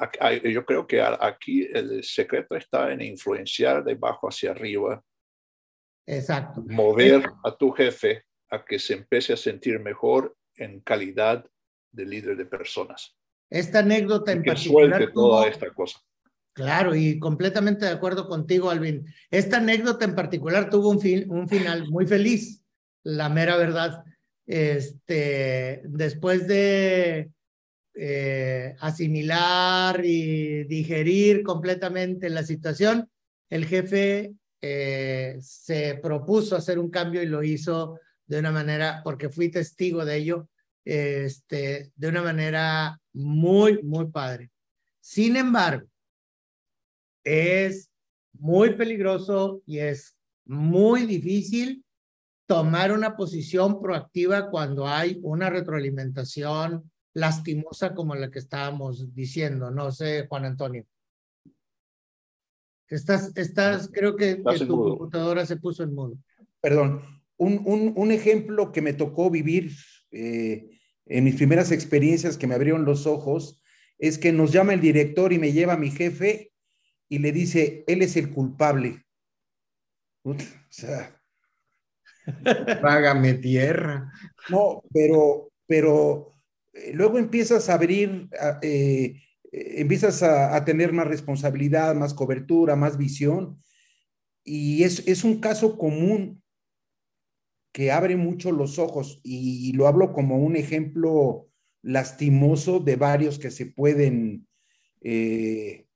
yo 0.52 0.64
creo 0.64 0.86
que 0.86 1.00
aquí 1.00 1.66
el 1.72 2.04
secreto 2.04 2.56
está 2.56 2.92
en 2.92 3.00
influenciar 3.00 3.82
de 3.82 3.92
abajo 3.92 4.28
hacia 4.28 4.50
arriba. 4.50 5.02
Exacto. 6.06 6.62
Mover 6.68 7.24
a 7.42 7.56
tu 7.56 7.70
jefe 7.72 8.24
a 8.50 8.64
que 8.64 8.78
se 8.78 8.94
empiece 8.94 9.32
a 9.32 9.36
sentir 9.36 9.80
mejor 9.80 10.36
en 10.56 10.80
calidad 10.80 11.44
de 11.90 12.04
líder 12.04 12.36
de 12.36 12.44
personas. 12.44 13.16
Esta 13.50 13.78
anécdota 13.78 14.32
en 14.32 14.42
particular. 14.42 15.10
toda 15.12 15.48
esta 15.48 15.70
cosa. 15.70 16.00
Claro, 16.52 16.94
y 16.94 17.18
completamente 17.18 17.84
de 17.84 17.92
acuerdo 17.92 18.28
contigo, 18.28 18.70
Alvin. 18.70 19.06
Esta 19.30 19.58
anécdota 19.58 20.04
en 20.04 20.14
particular 20.14 20.70
tuvo 20.70 20.90
un, 20.90 21.00
fin, 21.00 21.30
un 21.30 21.48
final 21.48 21.88
muy 21.90 22.06
feliz, 22.06 22.64
la 23.02 23.28
mera 23.28 23.56
verdad. 23.56 24.04
Este, 24.46 25.82
después 25.84 26.46
de 26.46 27.30
eh, 27.98 28.76
asimilar 28.80 30.04
y 30.04 30.64
digerir 30.64 31.42
completamente 31.42 32.28
la 32.28 32.42
situación, 32.42 33.08
el 33.48 33.64
jefe 33.64 34.34
eh, 34.60 35.38
se 35.40 35.94
propuso 36.02 36.56
hacer 36.56 36.78
un 36.78 36.90
cambio 36.90 37.22
y 37.22 37.26
lo 37.26 37.42
hizo 37.42 37.98
de 38.26 38.38
una 38.38 38.50
manera, 38.50 39.00
porque 39.02 39.30
fui 39.30 39.50
testigo 39.50 40.04
de 40.04 40.16
ello, 40.16 40.48
este, 40.84 41.90
de 41.94 42.08
una 42.08 42.22
manera 42.22 43.00
muy, 43.14 43.82
muy 43.82 44.10
padre. 44.10 44.50
Sin 45.00 45.36
embargo, 45.36 45.88
es 47.24 47.90
muy 48.34 48.74
peligroso 48.74 49.62
y 49.64 49.78
es 49.78 50.16
muy 50.44 51.06
difícil 51.06 51.82
tomar 52.46 52.92
una 52.92 53.16
posición 53.16 53.80
proactiva 53.80 54.50
cuando 54.50 54.86
hay 54.86 55.18
una 55.22 55.48
retroalimentación 55.48 56.90
lastimosa 57.16 57.94
como 57.94 58.14
la 58.14 58.30
que 58.30 58.38
estábamos 58.38 59.14
diciendo. 59.14 59.70
No 59.70 59.90
sé, 59.90 60.26
Juan 60.28 60.44
Antonio. 60.44 60.84
Estás, 62.88 63.32
estás, 63.36 63.90
creo 63.90 64.16
que, 64.16 64.36
tu 64.36 64.68
computadora 64.68 65.46
se 65.46 65.56
puso 65.56 65.82
en 65.82 65.94
modo. 65.94 66.18
Perdón, 66.60 67.02
un, 67.38 67.62
un, 67.64 67.94
un 67.96 68.12
ejemplo 68.12 68.70
que 68.70 68.82
me 68.82 68.92
tocó 68.92 69.30
vivir 69.30 69.72
eh, 70.10 70.78
en 71.06 71.24
mis 71.24 71.36
primeras 71.36 71.72
experiencias 71.72 72.36
que 72.36 72.46
me 72.46 72.54
abrieron 72.54 72.84
los 72.84 73.06
ojos 73.06 73.62
es 73.98 74.18
que 74.18 74.30
nos 74.30 74.52
llama 74.52 74.74
el 74.74 74.82
director 74.82 75.32
y 75.32 75.38
me 75.38 75.52
lleva 75.52 75.78
mi 75.78 75.90
jefe 75.90 76.52
y 77.08 77.18
le 77.20 77.32
dice, 77.32 77.82
él 77.86 78.02
es 78.02 78.16
el 78.16 78.30
culpable. 78.30 79.06
O 80.22 80.36
sea, 80.68 81.18
págame 82.82 83.34
tierra. 83.34 84.12
No, 84.50 84.82
pero, 84.92 85.50
pero 85.66 86.35
luego 86.92 87.18
empiezas 87.18 87.68
a 87.68 87.74
abrir, 87.74 88.28
eh, 88.62 89.20
empiezas 89.52 90.22
a, 90.22 90.64
tener 90.64 90.92
más 90.92 91.06
responsabilidad, 91.06 91.94
más 91.94 92.14
cobertura, 92.14 92.76
más 92.76 92.98
visión. 92.98 93.62
Y 94.44 94.84
es, 94.84 95.06
es 95.06 95.24
un 95.24 95.40
caso 95.40 95.76
común 95.78 96.42
que 97.72 97.92
abre 97.92 98.16
mucho 98.16 98.52
los 98.52 98.78
ojos 98.78 99.20
y, 99.22 99.72
lo 99.74 99.86
hablo 99.86 100.12
como 100.12 100.38
un 100.38 100.56
ejemplo 100.56 101.48
lastimoso 101.82 102.80
de 102.80 102.96
varios 102.96 103.38
que 103.38 103.50
se 103.50 103.66
pueden 103.66 104.46
eh, 105.02 105.86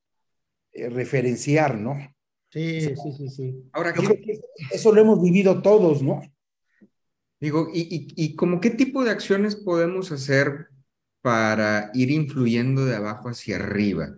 eh, 0.73 0.89
referenciar, 0.89 1.77
¿no? 1.77 1.97
Sí, 2.49 2.81
sí, 2.81 3.11
sí, 3.17 3.29
sí. 3.29 3.63
Ahora, 3.71 3.93
eso 4.71 4.93
lo 4.93 5.01
hemos 5.01 5.21
vivido 5.21 5.61
todos, 5.61 6.03
¿no? 6.03 6.21
Digo, 7.39 7.69
y, 7.73 7.81
y, 7.81 8.07
y 8.15 8.35
como 8.35 8.59
qué 8.59 8.69
tipo 8.69 9.03
de 9.03 9.11
acciones 9.11 9.55
podemos 9.55 10.11
hacer 10.11 10.70
para 11.21 11.91
ir 11.93 12.11
influyendo 12.11 12.85
de 12.85 12.95
abajo 12.95 13.29
hacia 13.29 13.57
arriba? 13.57 14.15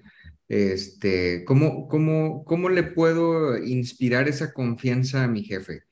Este, 0.48 1.44
¿cómo, 1.46 1.88
cómo, 1.88 2.44
¿Cómo 2.46 2.70
le 2.70 2.84
puedo 2.84 3.58
inspirar 3.58 4.28
esa 4.28 4.54
confianza 4.54 5.24
a 5.24 5.28
mi 5.28 5.44
jefe? 5.44 5.84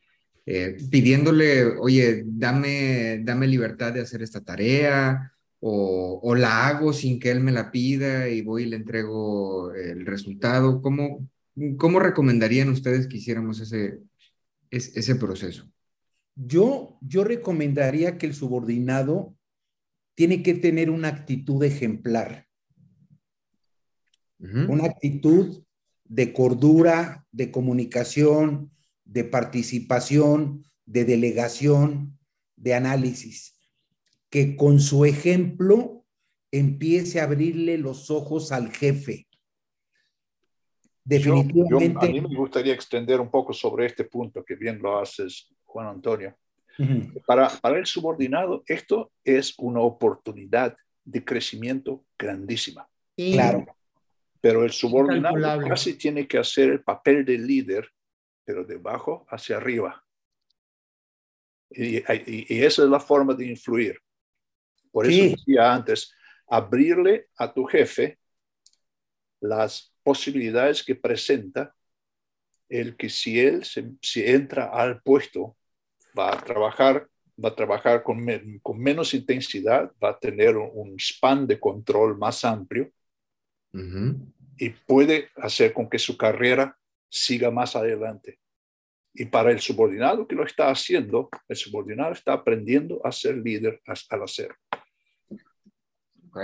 Eh, 0.45 0.77
pidiéndole, 0.89 1.65
oye, 1.65 2.23
dame, 2.25 3.21
dame 3.23 3.47
libertad 3.47 3.93
de 3.93 4.01
hacer 4.01 4.21
esta 4.21 4.41
tarea, 4.41 5.31
o, 5.61 6.35
la 6.35 6.67
hago 6.67 6.91
sin 6.91 7.19
que 7.19 7.29
él 7.31 7.39
me 7.39 7.51
la 7.51 7.71
pida 7.71 8.27
y 8.27 8.41
voy 8.41 8.63
y 8.63 8.65
le 8.65 8.77
entrego 8.77 9.73
el 9.73 10.05
resultado? 10.05 10.81
¿Cómo, 10.81 11.27
cómo 11.77 11.99
recomendarían 11.99 12.69
ustedes 12.69 13.07
que 13.07 13.17
hiciéramos 13.17 13.59
ese, 13.59 13.99
ese, 14.71 15.15
proceso? 15.15 15.71
Yo, 16.35 16.97
yo 17.01 17.23
recomendaría 17.23 18.17
que 18.17 18.25
el 18.25 18.33
subordinado 18.33 19.35
tiene 20.15 20.43
que 20.43 20.53
tener 20.53 20.89
una 20.89 21.07
actitud 21.07 21.63
ejemplar, 21.63 22.47
una 24.39 24.85
actitud 24.85 25.63
de 26.03 26.33
cordura, 26.33 27.27
de 27.31 27.51
comunicación, 27.51 28.71
de 29.05 29.23
participación, 29.23 30.65
de 30.85 31.05
delegación, 31.05 32.17
de 32.55 32.73
análisis 32.73 33.51
que 34.31 34.55
con 34.55 34.79
su 34.79 35.05
ejemplo 35.05 36.05
empiece 36.51 37.19
a 37.19 37.25
abrirle 37.25 37.77
los 37.77 38.09
ojos 38.09 38.51
al 38.51 38.71
jefe. 38.71 39.27
Definitivamente. 41.03 42.07
a 42.07 42.09
mí 42.09 42.21
me 42.21 42.35
gustaría 42.35 42.73
extender 42.73 43.19
un 43.19 43.29
poco 43.29 43.53
sobre 43.53 43.87
este 43.87 44.05
punto 44.05 44.43
que 44.43 44.55
bien 44.55 44.81
lo 44.81 44.97
haces, 44.99 45.53
Juan 45.65 45.87
Antonio. 45.87 46.35
Para, 47.25 47.49
para 47.49 47.77
el 47.77 47.85
subordinado, 47.85 48.63
esto 48.65 49.11
es 49.23 49.53
una 49.57 49.81
oportunidad 49.81 50.75
de 51.03 51.23
crecimiento 51.23 52.05
grandísima. 52.17 52.87
Claro. 53.15 53.65
Pero 54.39 54.63
el 54.63 54.71
subordinado 54.71 55.67
casi 55.67 55.95
tiene 55.95 56.27
que 56.27 56.37
hacer 56.37 56.69
el 56.69 56.83
papel 56.83 57.23
de 57.25 57.37
líder, 57.37 57.89
pero 58.43 58.63
de 58.63 58.75
abajo 58.75 59.25
hacia 59.29 59.57
arriba. 59.57 60.03
Y, 61.69 61.97
y, 61.97 62.45
y, 62.49 62.63
esa 62.63 62.83
es 62.83 62.89
la 62.89 62.99
forma 62.99 63.33
de 63.33 63.45
influir. 63.45 63.99
Por 64.91 65.05
eso 65.05 65.35
decía 65.35 65.73
antes, 65.73 66.13
abrirle 66.47 67.27
a 67.37 67.53
tu 67.53 67.65
jefe 67.65 68.19
las 69.39 69.93
posibilidades 70.03 70.83
que 70.83 70.95
presenta 70.95 71.73
el 72.67 72.95
que 72.95 73.09
si 73.09 73.39
él 73.39 73.63
se, 73.63 73.91
si 74.01 74.25
entra 74.25 74.65
al 74.65 75.01
puesto 75.01 75.57
va 76.17 76.33
a 76.33 76.43
trabajar 76.43 77.07
va 77.43 77.49
a 77.49 77.55
trabajar 77.55 78.03
con, 78.03 78.25
con 78.61 78.79
menos 78.79 79.13
intensidad, 79.13 79.91
va 80.03 80.11
a 80.11 80.19
tener 80.19 80.57
un, 80.57 80.95
span 80.99 81.47
de 81.47 81.59
control 81.59 82.17
más 82.17 82.45
amplio 82.45 82.91
y 84.57 84.69
puede 84.69 85.29
hacer 85.37 85.73
con 85.73 85.89
que 85.89 85.97
su 85.97 86.17
carrera 86.17 86.77
siga 87.09 87.49
más 87.51 87.75
adelante. 87.75 88.39
Y 89.13 89.25
para 89.25 89.51
el 89.51 89.59
subordinado 89.59 90.27
que 90.27 90.35
lo 90.35 90.45
está 90.45 90.69
haciendo, 90.69 91.29
el 91.47 91.55
subordinado 91.55 92.13
está 92.13 92.33
aprendiendo 92.33 93.01
a 93.05 93.11
ser 93.11 93.37
líder 93.37 93.81
al 93.85 94.23
hacerlo. 94.23 94.55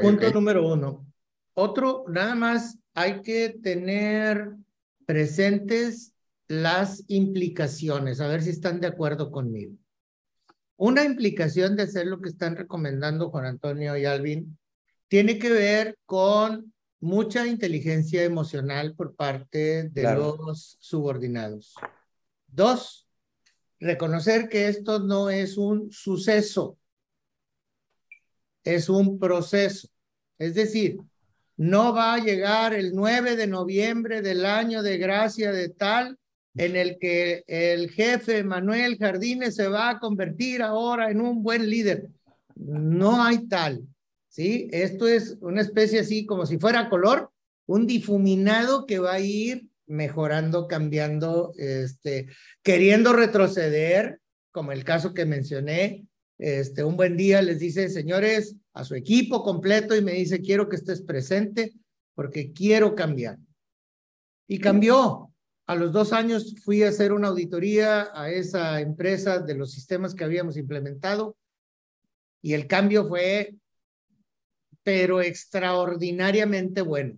Punto 0.02 0.32
número 0.32 0.68
uno. 0.68 1.06
Otro, 1.54 2.06
nada 2.10 2.36
más 2.36 2.78
hay 2.94 3.22
que 3.22 3.50
tener 3.50 4.52
presentes 5.06 6.14
las 6.48 7.04
implicaciones, 7.08 8.22
a 8.22 8.28
ver 8.28 8.42
si 8.42 8.52
están 8.52 8.80
de 8.80 8.88
acuerdo 8.88 9.32
conmigo. 9.32 9.76
Una 10.78 11.04
implicación 11.04 11.76
de 11.76 11.84
hacer 11.84 12.08
lo 12.08 12.22
que 12.22 12.30
están 12.30 12.56
recomendando 12.56 13.30
Juan 13.30 13.46
Antonio 13.46 13.98
y 13.98 14.06
Alvin 14.06 14.58
tiene 15.08 15.40
que 15.40 15.50
ver 15.50 15.98
con 16.06 16.74
mucha 17.00 17.48
inteligencia 17.48 18.24
emocional 18.24 18.96
por 18.96 19.16
parte 19.16 19.90
de 19.90 20.04
los 20.16 20.78
subordinados. 20.80 21.76
Dos, 22.48 23.08
reconocer 23.80 24.50
que 24.50 24.68
esto 24.68 25.00
no 25.00 25.30
es 25.30 25.58
un 25.58 25.92
suceso, 25.92 26.78
es 28.64 28.90
un 28.90 29.20
proceso. 29.20 29.90
Es 30.38 30.54
decir, 30.54 30.98
no 31.56 31.94
va 31.94 32.14
a 32.14 32.20
llegar 32.20 32.74
el 32.74 32.94
9 32.94 33.36
de 33.36 33.48
noviembre 33.48 34.22
del 34.22 34.46
año 34.46 34.84
de 34.84 34.98
gracia 34.98 35.52
de 35.52 35.70
tal 35.70 36.20
en 36.58 36.76
el 36.76 36.98
que 37.00 37.44
el 37.48 37.92
jefe 37.92 38.44
Manuel 38.44 38.98
Jardines 38.98 39.56
se 39.56 39.68
va 39.68 39.90
a 39.90 40.00
convertir 40.00 40.62
ahora 40.62 41.12
en 41.12 41.22
un 41.22 41.44
buen 41.44 41.70
líder. 41.70 42.10
No 42.56 43.24
hay 43.24 43.48
tal, 43.48 43.84
¿sí? 44.30 44.68
Esto 44.72 45.08
es 45.08 45.38
una 45.42 45.62
especie 45.62 46.00
así 46.00 46.26
como 46.26 46.46
si 46.46 46.58
fuera 46.58 46.90
color, 46.90 47.32
un 47.68 47.86
difuminado 47.86 48.86
que 48.86 49.00
va 49.00 49.14
a 49.14 49.20
ir 49.20 49.68
mejorando, 49.86 50.68
cambiando, 50.68 51.54
este, 51.58 52.28
queriendo 52.64 53.14
retroceder, 53.14 54.20
como 54.52 54.72
el 54.72 54.84
caso 54.84 55.14
que 55.14 55.26
mencioné, 55.26 56.08
este, 56.38 56.84
un 56.84 56.98
buen 56.98 57.18
día 57.18 57.42
les 57.42 57.60
dice, 57.60 57.90
señores, 57.90 58.56
a 58.74 58.84
su 58.84 58.96
equipo 58.96 59.44
completo 59.44 59.96
y 59.96 60.02
me 60.02 60.14
dice, 60.14 60.42
quiero 60.42 60.70
que 60.70 60.76
estés 60.76 61.02
presente 61.02 61.74
porque 62.14 62.52
quiero 62.52 62.96
cambiar. 62.96 63.38
Y 64.48 64.60
cambió. 64.60 65.27
A 65.68 65.76
los 65.76 65.92
dos 65.92 66.14
años 66.14 66.56
fui 66.64 66.84
a 66.84 66.90
hacer 66.90 67.12
una 67.12 67.28
auditoría 67.28 68.10
a 68.14 68.32
esa 68.32 68.80
empresa 68.80 69.40
de 69.40 69.54
los 69.54 69.72
sistemas 69.72 70.16
que 70.16 70.24
habíamos 70.24 70.56
implementado 70.56 71.36
y 72.42 72.54
el 72.54 72.68
cambio 72.68 73.06
fue, 73.06 73.54
pero 74.82 75.22
extraordinariamente 75.22 76.82
bueno. 76.82 77.18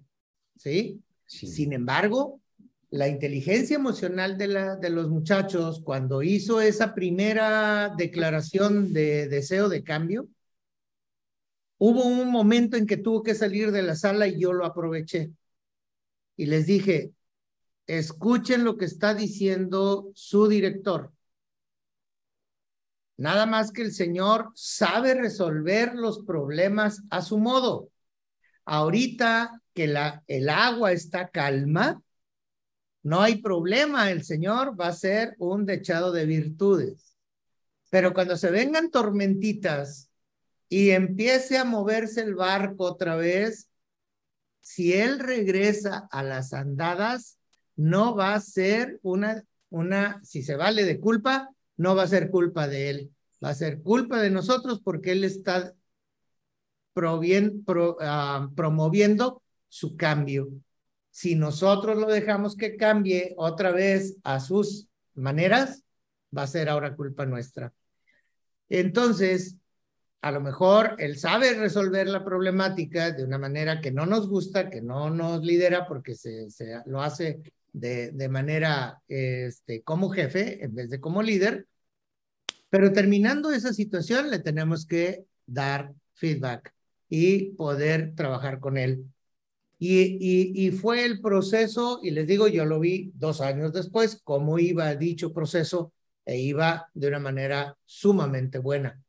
¿Sí? 0.57 0.99
sí. 1.27 1.45
Sin 1.45 1.73
embargo, 1.73 2.41
la 2.89 3.07
inteligencia 3.07 3.75
emocional 3.75 4.35
de, 4.39 4.47
la, 4.47 4.75
de 4.77 4.89
los 4.89 5.09
muchachos 5.09 5.81
cuando 5.83 6.23
hizo 6.23 6.59
esa 6.59 6.95
primera 6.95 7.93
declaración 7.95 8.91
de 8.93 9.27
deseo 9.27 9.69
de 9.69 9.83
cambio, 9.83 10.27
hubo 11.77 12.03
un 12.03 12.31
momento 12.31 12.77
en 12.77 12.87
que 12.87 12.97
tuvo 12.97 13.21
que 13.21 13.35
salir 13.35 13.71
de 13.71 13.83
la 13.83 13.95
sala 13.95 14.27
y 14.27 14.39
yo 14.39 14.53
lo 14.53 14.65
aproveché. 14.65 15.29
y 16.35 16.47
les 16.47 16.65
dije, 16.65 17.13
escuchen 17.89 18.63
lo 18.63 18.77
que 18.77 18.85
está 18.85 19.15
diciendo 19.15 20.11
su 20.13 20.47
director. 20.47 21.11
Nada 23.17 23.47
más 23.47 23.71
que 23.71 23.81
el 23.81 23.91
Señor 23.91 24.51
sabe 24.53 25.15
resolver 25.15 25.95
los 25.95 26.23
problemas 26.23 27.01
a 27.09 27.23
su 27.23 27.39
modo. 27.39 27.89
Ahorita 28.63 29.59
que 29.73 29.91
el 30.27 30.49
agua 30.49 30.91
está 30.91 31.29
calma, 31.29 31.99
no 33.01 33.21
hay 33.21 33.41
problema, 33.41 34.11
el 34.11 34.23
Señor 34.23 34.79
va 34.79 34.87
a 34.87 34.93
ser 34.93 35.35
un 35.39 35.65
dechado 35.65 36.11
de 36.11 36.27
virtudes. 36.27 37.17
Pero 37.89 38.13
cuando 38.13 38.37
se 38.37 38.51
vengan 38.51 38.91
tormentitas 38.91 40.11
y 40.69 40.91
empiece 40.91 41.57
a 41.57 41.65
moverse 41.65 42.21
el 42.21 42.35
barco 42.35 42.83
otra 42.83 43.15
vez, 43.15 43.67
si 44.61 44.93
Él 44.93 45.17
regresa 45.17 46.07
a 46.11 46.21
las 46.21 46.53
andadas, 46.53 47.38
no 47.79 48.13
va 48.13 48.33
a 48.33 48.41
ser 48.41 48.99
una, 49.03 49.41
una, 49.69 50.19
si 50.21 50.43
se 50.43 50.57
vale 50.57 50.83
de 50.83 50.99
culpa, 50.99 51.49
no 51.77 51.95
va 51.95 52.03
a 52.03 52.07
ser 52.07 52.29
culpa 52.29 52.67
de 52.67 52.89
él, 52.89 53.11
va 53.41 53.51
a 53.51 53.55
ser 53.55 53.81
culpa 53.81 54.21
de 54.21 54.29
nosotros 54.29 54.81
porque 54.83 55.13
él 55.13 55.23
está 55.23 55.73
ah, 58.01 58.49
promoviendo 58.53 59.41
su 59.69 59.95
cambio. 59.95 60.49
Si 61.09 61.35
nosotros 61.35 61.97
lo 61.97 62.07
dejamos 62.07 62.57
que 62.57 62.75
cambie 62.75 63.33
otra 63.37 63.71
vez 63.71 64.17
a 64.23 64.41
sus 64.41 64.89
maneras, 65.13 65.85
va 66.37 66.43
a 66.43 66.47
ser 66.47 66.67
ahora 66.67 66.97
culpa 66.97 67.25
nuestra. 67.25 67.73
Entonces, 68.67 69.55
a 70.21 70.31
lo 70.31 70.41
mejor 70.41 70.95
él 70.97 71.17
sabe 71.17 71.53
resolver 71.53 72.09
la 72.09 72.25
problemática 72.25 73.11
de 73.11 73.23
una 73.23 73.37
manera 73.37 73.79
que 73.79 73.91
no 73.91 74.05
nos 74.05 74.27
gusta, 74.27 74.69
que 74.69 74.81
no 74.81 75.09
nos 75.09 75.41
lidera 75.45 75.87
porque 75.87 76.13
se, 76.13 76.49
se 76.51 76.81
lo 76.85 77.01
hace 77.01 77.41
de, 77.73 78.11
de 78.11 78.29
manera 78.29 79.01
este, 79.07 79.81
como 79.83 80.09
jefe 80.09 80.63
en 80.63 80.75
vez 80.75 80.89
de 80.89 80.99
como 80.99 81.21
líder. 81.21 81.67
Pero 82.69 82.93
terminando 82.93 83.51
esa 83.51 83.73
situación, 83.73 84.29
le 84.29 84.39
tenemos 84.39 84.85
que 84.85 85.25
dar 85.45 85.93
feedback 86.13 86.73
y 87.09 87.51
poder 87.51 88.13
trabajar 88.15 88.59
con 88.59 88.77
él. 88.77 89.05
Y, 89.79 90.01
y, 90.19 90.67
y, 90.67 90.71
fue 90.71 91.05
el 91.05 91.21
proceso, 91.21 91.99
y 92.03 92.11
les 92.11 92.27
digo, 92.27 92.47
yo 92.49 92.65
lo 92.65 92.79
vi 92.81 93.11
dos 93.15 93.39
años 93.39 93.71
después, 93.71 94.19
cómo 94.23 94.59
iba 94.59 94.93
dicho 94.95 95.33
proceso, 95.33 95.93
e 96.25 96.37
iba 96.37 96.89
de 96.93 97.07
una 97.07 97.19
manera 97.19 97.77
sumamente 97.85 98.59
buena. 98.59 99.01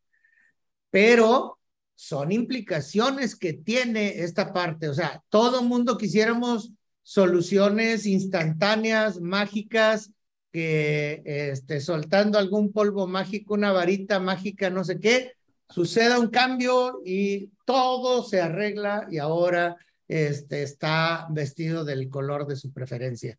Pero 0.90 1.58
son 1.94 2.32
implicaciones 2.32 3.36
que 3.36 3.52
tiene 3.52 4.22
esta 4.22 4.52
parte, 4.52 4.88
o 4.88 4.94
sea, 4.94 5.22
todo 5.28 5.62
mundo 5.62 5.98
quisiéramos 5.98 6.72
soluciones 7.02 8.06
instantáneas, 8.06 9.20
mágicas, 9.20 10.12
que 10.52 11.22
este, 11.24 11.80
soltando 11.80 12.38
algún 12.38 12.72
polvo 12.72 13.06
mágico, 13.06 13.54
una 13.54 13.72
varita 13.72 14.18
mágica, 14.18 14.70
no 14.70 14.84
sé 14.84 14.98
qué, 14.98 15.32
suceda 15.68 16.18
un 16.18 16.28
cambio 16.28 17.00
y 17.04 17.50
todo 17.64 18.24
se 18.24 18.40
arregla 18.40 19.06
y 19.10 19.18
ahora 19.18 19.76
este, 20.08 20.62
está 20.62 21.28
vestido 21.30 21.84
del 21.84 22.08
color 22.08 22.46
de 22.46 22.56
su 22.56 22.72
preferencia. 22.72 23.38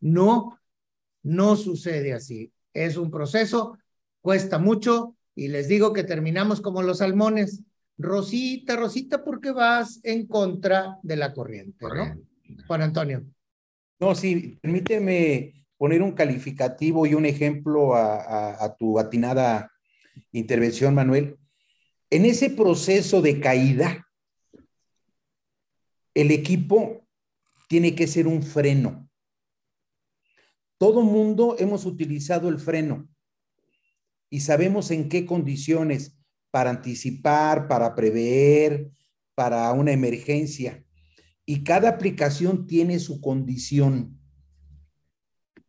No, 0.00 0.58
no 1.22 1.56
sucede 1.56 2.12
así. 2.12 2.52
Es 2.72 2.96
un 2.96 3.10
proceso, 3.10 3.78
cuesta 4.20 4.58
mucho 4.58 5.16
y 5.34 5.48
les 5.48 5.68
digo 5.68 5.92
que 5.92 6.04
terminamos 6.04 6.60
como 6.60 6.82
los 6.82 6.98
salmones. 6.98 7.62
Rosita, 7.96 8.76
Rosita, 8.76 9.24
porque 9.24 9.50
vas 9.50 10.00
en 10.04 10.26
contra 10.26 10.98
de 11.02 11.16
la 11.16 11.32
corriente, 11.32 11.84
¿no? 11.84 12.27
Juan 12.66 12.82
Antonio. 12.82 13.24
No, 14.00 14.14
sí, 14.14 14.58
permíteme 14.62 15.66
poner 15.76 16.02
un 16.02 16.12
calificativo 16.12 17.06
y 17.06 17.14
un 17.14 17.26
ejemplo 17.26 17.94
a, 17.94 18.76
tu 18.78 18.98
atinada 18.98 19.70
intervención, 20.32 20.94
Manuel. 20.94 21.38
En 22.10 22.24
ese 22.24 22.50
proceso 22.50 23.22
de 23.22 23.40
caída, 23.40 24.06
el 26.14 26.30
equipo 26.30 27.06
tiene 27.68 27.94
que 27.94 28.06
ser 28.06 28.26
un 28.26 28.42
freno. 28.42 29.08
Todo 30.78 31.02
mundo 31.02 31.56
hemos 31.58 31.84
utilizado 31.86 32.48
el 32.48 32.58
freno 32.58 33.08
y 34.30 34.40
sabemos 34.40 34.90
en 34.90 35.08
qué 35.08 35.26
condiciones 35.26 36.16
para 36.50 36.70
anticipar, 36.70 37.68
para 37.68 37.94
prever, 37.94 38.90
para 39.34 39.72
una 39.72 39.92
emergencia 39.92 40.84
y 41.48 41.64
cada 41.64 41.88
aplicación 41.88 42.66
tiene 42.66 42.98
su 42.98 43.22
condición. 43.22 44.20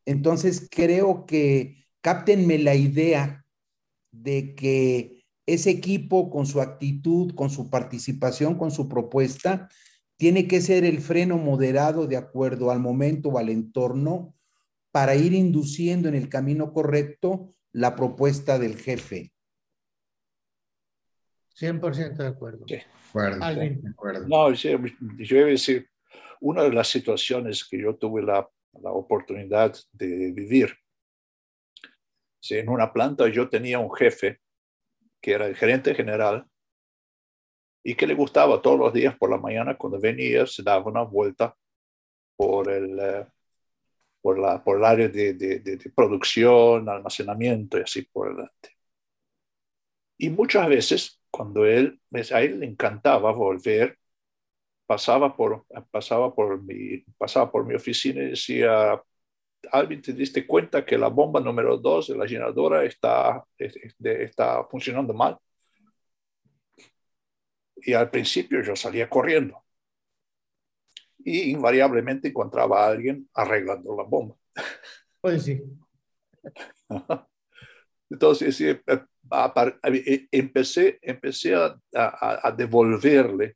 Entonces 0.04 0.68
creo 0.70 1.26
que 1.26 1.86
cáptenme 2.02 2.58
la 2.58 2.76
idea 2.76 3.46
de 4.12 4.56
que 4.56 5.24
ese 5.46 5.70
equipo 5.70 6.30
con 6.30 6.46
su 6.46 6.60
actitud, 6.60 7.34
con 7.34 7.50
su 7.50 7.70
participación, 7.70 8.56
con 8.56 8.72
su 8.72 8.90
propuesta, 8.90 9.70
tiene 10.18 10.50
que 10.50 10.60
ser 10.60 10.84
el 10.84 11.00
freno 11.00 11.38
moderado 11.38 12.08
de 12.08 12.18
acuerdo 12.18 12.72
al 12.72 12.82
momento 12.82 13.30
o 13.30 13.38
al 13.38 13.48
entorno 13.48 14.36
para 14.92 15.16
ir 15.16 15.32
induciendo 15.32 16.10
en 16.10 16.16
el 16.16 16.28
camino 16.28 16.74
correcto 16.74 17.56
la 17.72 17.96
propuesta 17.96 18.60
del 18.60 18.76
jefe. 18.76 19.32
100% 21.58 22.18
de 22.18 22.28
acuerdo. 22.28 22.66
No, 24.28 24.52
yo 24.54 25.38
iba 25.38 25.48
a 25.48 25.50
decir, 25.50 25.90
una 26.42 26.64
de 26.64 26.74
las 26.74 26.88
situaciones 26.88 27.68
que 27.68 27.82
yo 27.82 27.96
tuve 27.96 28.22
la, 28.22 28.48
la 28.82 28.92
oportunidad 28.92 29.76
de 29.94 30.32
vivir, 30.32 30.74
en 32.50 32.70
una 32.70 32.92
planta 32.92 33.28
yo 33.28 33.50
tenía 33.50 33.80
un 33.80 33.94
jefe 33.94 34.40
que 35.22 35.34
era 35.34 35.48
el 35.48 35.56
gerente 35.56 35.94
general 35.94 36.46
y 37.84 37.96
que 37.96 38.08
le 38.08 38.14
gustaba 38.14 38.62
todos 38.62 38.80
los 38.80 38.94
días 38.94 39.16
por 39.18 39.30
la 39.30 39.38
mañana 39.38 39.76
cuando 39.76 40.00
venía 40.00 40.46
se 40.46 40.64
daba 40.64 40.86
una 40.86 41.04
vuelta 41.04 41.56
por 42.36 42.72
el, 42.72 43.00
eh, 43.00 43.28
por 44.22 44.40
la, 44.40 44.64
por 44.64 44.78
el 44.78 44.86
área 44.86 45.08
de, 45.10 45.34
de, 45.34 45.60
de, 45.60 45.92
producción, 45.94 46.88
almacenamiento 46.88 47.78
y 47.78 47.82
así 47.82 48.04
por 48.04 48.30
delante. 48.30 48.78
Y 50.18 50.30
muchas 50.30 50.68
veces 50.68 51.19
cuando 51.32 51.66
él, 51.66 52.00
a 52.32 52.42
él 52.42 52.60
le 52.60 52.66
encantaba 52.68 53.32
volver, 53.32 53.98
pasaba 54.86 55.36
por, 55.36 55.66
pasaba 55.92 56.34
por, 56.34 56.62
mi, 56.64 57.00
pasaba 57.18 57.52
por 57.52 57.66
mi 57.66 57.76
oficina 57.76 58.24
y 58.24 58.32
decía, 58.32 59.02
Alvin, 59.72 60.02
¿te 60.02 60.14
diste 60.14 60.48
cuenta 60.48 60.86
que 60.86 60.98
la 60.98 61.10
bomba 61.10 61.40
número 61.40 61.78
dos 61.78 62.08
de 62.08 62.18
la 62.18 62.26
llenadora 62.26 62.84
está, 62.86 63.44
está 63.58 64.64
funcionando 64.66 65.14
mal? 65.14 65.38
Y 67.76 67.94
al 67.94 68.10
principio 68.10 68.62
yo 68.62 68.76
salía 68.76 69.10
corriendo. 69.10 69.64
Y 71.20 71.52
invariablemente 71.52 72.30
encontraba 72.30 72.86
a 72.86 72.90
alguien 72.90 73.30
arreglando 73.34 73.96
la 73.96 74.04
bomba. 74.04 74.36
Pues 75.22 75.44
sí. 75.44 75.62
Entonces, 78.10 78.60
eh, 78.62 78.82
empecé, 80.32 81.00
empecé 81.02 81.56
a, 81.56 82.56
devolverle 82.56 83.56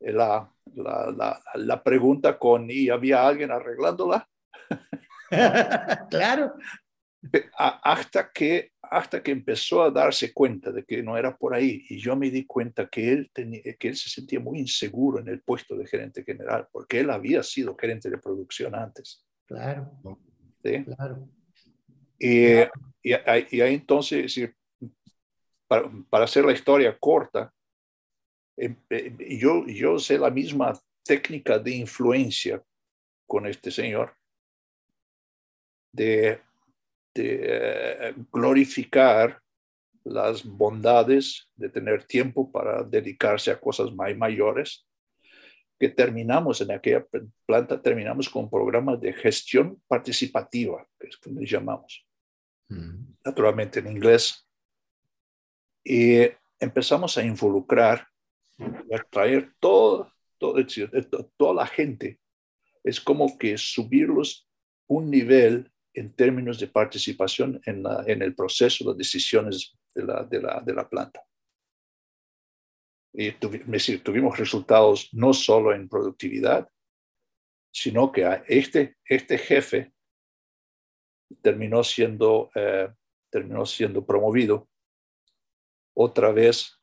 la, 0.00 0.50
la, 0.74 1.42
la, 1.54 1.82
pregunta 1.82 2.38
con, 2.38 2.70
¿y 2.70 2.90
había 2.90 3.26
alguien 3.26 3.50
arreglándola? 3.50 4.28
claro. 6.10 6.54
Hasta 7.56 8.30
que, 8.30 8.72
hasta 8.82 9.22
que 9.22 9.30
empezó 9.30 9.82
a 9.82 9.90
darse 9.90 10.32
cuenta 10.32 10.70
de 10.70 10.84
que 10.84 11.02
no 11.02 11.16
era 11.16 11.34
por 11.34 11.54
ahí 11.54 11.84
y 11.88 11.98
yo 11.98 12.16
me 12.16 12.30
di 12.30 12.44
cuenta 12.44 12.86
que 12.86 13.12
él, 13.12 13.30
tenía, 13.32 13.62
que 13.78 13.88
él 13.88 13.96
se 13.96 14.10
sentía 14.10 14.40
muy 14.40 14.58
inseguro 14.58 15.20
en 15.20 15.28
el 15.28 15.40
puesto 15.40 15.74
de 15.74 15.86
gerente 15.86 16.22
general 16.22 16.68
porque 16.70 17.00
él 17.00 17.10
había 17.10 17.42
sido 17.42 17.76
gerente 17.76 18.10
de 18.10 18.18
producción 18.18 18.74
antes. 18.74 19.24
Claro. 19.46 19.90
¿Sí? 20.62 20.84
Claro. 20.84 21.28
Y, 22.18 22.56
y, 23.04 23.12
y 23.12 23.60
ahí 23.60 23.74
entonces, 23.74 24.34
para, 25.68 26.24
hacer 26.24 26.44
la 26.44 26.52
historia 26.52 26.96
corta, 26.98 27.52
em, 28.56 28.76
em, 28.88 29.18
yo, 29.38 29.66
yo 29.66 29.98
sé 29.98 30.18
la 30.18 30.30
misma 30.30 30.72
técnica 31.04 31.58
de 31.58 31.72
influencia 31.72 32.62
con 33.26 33.46
este 33.46 33.70
señor, 33.70 34.16
de, 35.92 36.40
eh, 37.14 38.14
glorificar 38.32 39.40
las 40.04 40.44
bondades 40.44 41.48
de 41.54 41.68
tener 41.68 42.04
tiempo 42.04 42.50
para 42.50 42.82
dedicarse 42.82 43.50
a 43.50 43.60
cosas 43.60 43.92
más 43.92 44.16
mayores, 44.16 44.86
que 45.78 45.88
terminamos 45.88 46.60
en 46.60 46.70
aquella 46.72 47.06
planta, 47.46 47.80
terminamos 47.80 48.28
con 48.28 48.48
programas 48.48 49.00
de 49.00 49.12
gestión 49.12 49.82
participativa, 49.86 50.86
que 50.98 51.08
es 51.08 51.16
como 51.16 51.40
llamamos. 51.40 52.06
Naturalmente 53.24 53.80
en 53.80 53.90
inglés. 53.90 54.46
Y 55.82 56.20
empezamos 56.58 57.16
a 57.18 57.22
involucrar, 57.22 58.06
a 58.58 59.02
traer 59.10 59.52
todo, 59.60 60.12
todo, 60.38 60.56
toda 61.36 61.54
la 61.54 61.66
gente 61.66 62.20
es 62.84 63.00
como 63.00 63.38
que 63.38 63.56
subirlos 63.56 64.46
un 64.86 65.10
nivel 65.10 65.72
en 65.94 66.14
términos 66.14 66.58
de 66.58 66.66
participación 66.66 67.60
en, 67.64 67.84
en 68.06 68.22
el 68.22 68.34
proceso 68.34 68.92
de 68.92 68.98
decisiones 68.98 69.76
de 69.94 70.04
la, 70.04 70.24
de 70.24 70.42
la, 70.42 70.60
de 70.60 70.74
la 70.74 70.88
planta. 70.88 71.22
Y 73.12 73.30
decir, 73.66 74.02
tuvimos 74.02 74.36
resultados 74.38 75.08
no 75.12 75.32
solo 75.32 75.72
en 75.72 75.88
productividad, 75.88 76.68
sino 77.72 78.12
que 78.12 78.24
a 78.24 78.44
este, 78.48 78.96
este 79.04 79.38
jefe 79.38 79.93
terminó 81.42 81.82
siendo, 81.84 82.50
eh, 82.54 82.88
terminó 83.30 83.66
siendo 83.66 84.04
promovido 84.04 84.68
otra 85.94 86.32
vez 86.32 86.80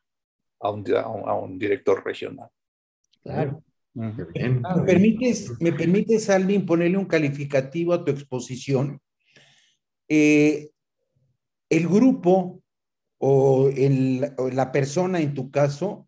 a 0.60 0.70
un, 0.70 0.86
a 0.96 1.34
un, 1.34 1.58
director 1.58 2.04
regional. 2.06 2.50
Claro. 3.24 3.64
¿Me 3.94 4.14
permites, 4.86 5.60
¿Me 5.60 5.74
permites, 5.74 6.30
Alvin, 6.30 6.66
ponerle 6.66 6.98
un 6.98 7.06
calificativo 7.06 7.94
a 7.94 8.06
tu 8.06 8.12
exposición? 8.12 9.02
Eh, 10.08 10.72
el 11.70 11.88
grupo 11.88 12.64
o, 13.18 13.70
el, 13.70 14.34
o, 14.38 14.50
la 14.50 14.72
persona 14.72 15.20
en 15.20 15.34
tu 15.34 15.52
caso, 15.52 16.08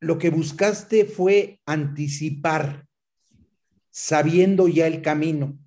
lo 0.00 0.18
que 0.18 0.30
buscaste 0.30 1.04
fue 1.04 1.60
anticipar, 1.64 2.86
sabiendo 3.90 4.66
ya 4.66 4.88
el 4.88 5.00
camino. 5.00 5.61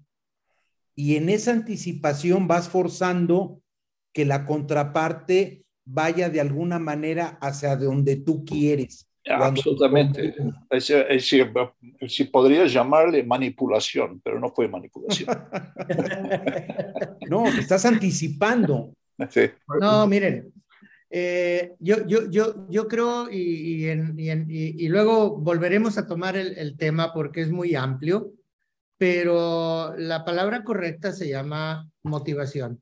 Y 0.96 1.18
en 1.18 1.30
esa 1.30 1.52
anticipación 1.52 2.48
vas 2.48 2.70
forzando 2.70 3.62
que 4.14 4.26
la 4.26 4.46
contraparte 4.46 5.66
vaya 5.86 6.30
de 6.30 6.42
alguna 6.42 6.80
manera 6.80 7.38
hacia 7.42 7.76
donde 7.76 8.16
tú 8.16 8.46
quieres. 8.46 9.08
Absolutamente. 9.28 10.36
Es, 10.70 10.94
si 12.08 12.24
podría 12.26 12.66
llamarle 12.66 13.24
manipulación, 13.24 14.22
pero 14.24 14.40
no 14.40 14.50
fue 14.50 14.68
manipulación. 14.68 15.30
no, 17.30 17.48
estás 17.48 17.86
anticipando. 17.86 18.94
No, 19.80 20.08
miren, 20.08 20.52
eh, 21.10 21.74
yo, 21.80 22.06
yo, 22.06 22.30
yo, 22.30 22.68
yo 22.70 22.88
creo, 22.88 23.30
y, 23.32 23.88
y, 23.88 24.88
luego 24.90 25.38
volveremos 25.38 25.98
a 25.98 26.08
tomar 26.08 26.36
el, 26.36 26.58
el, 26.58 26.78
tema 26.78 27.14
porque 27.14 27.42
es 27.42 27.50
muy 27.50 27.74
amplio, 27.74 28.34
pero 28.98 29.96
la 29.98 30.24
palabra 30.24 30.64
correcta 30.64 31.12
se 31.12 31.30
llama 31.30 31.90
motivación. 32.04 32.82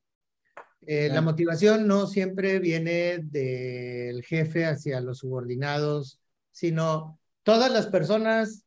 Eh, 0.85 1.09
la 1.09 1.21
motivación 1.21 1.87
no 1.87 2.07
siempre 2.07 2.59
viene 2.59 3.19
del 3.23 4.23
jefe 4.23 4.65
hacia 4.65 4.99
los 4.99 5.19
subordinados, 5.19 6.19
sino 6.51 7.19
todas 7.43 7.71
las 7.71 7.87
personas 7.87 8.65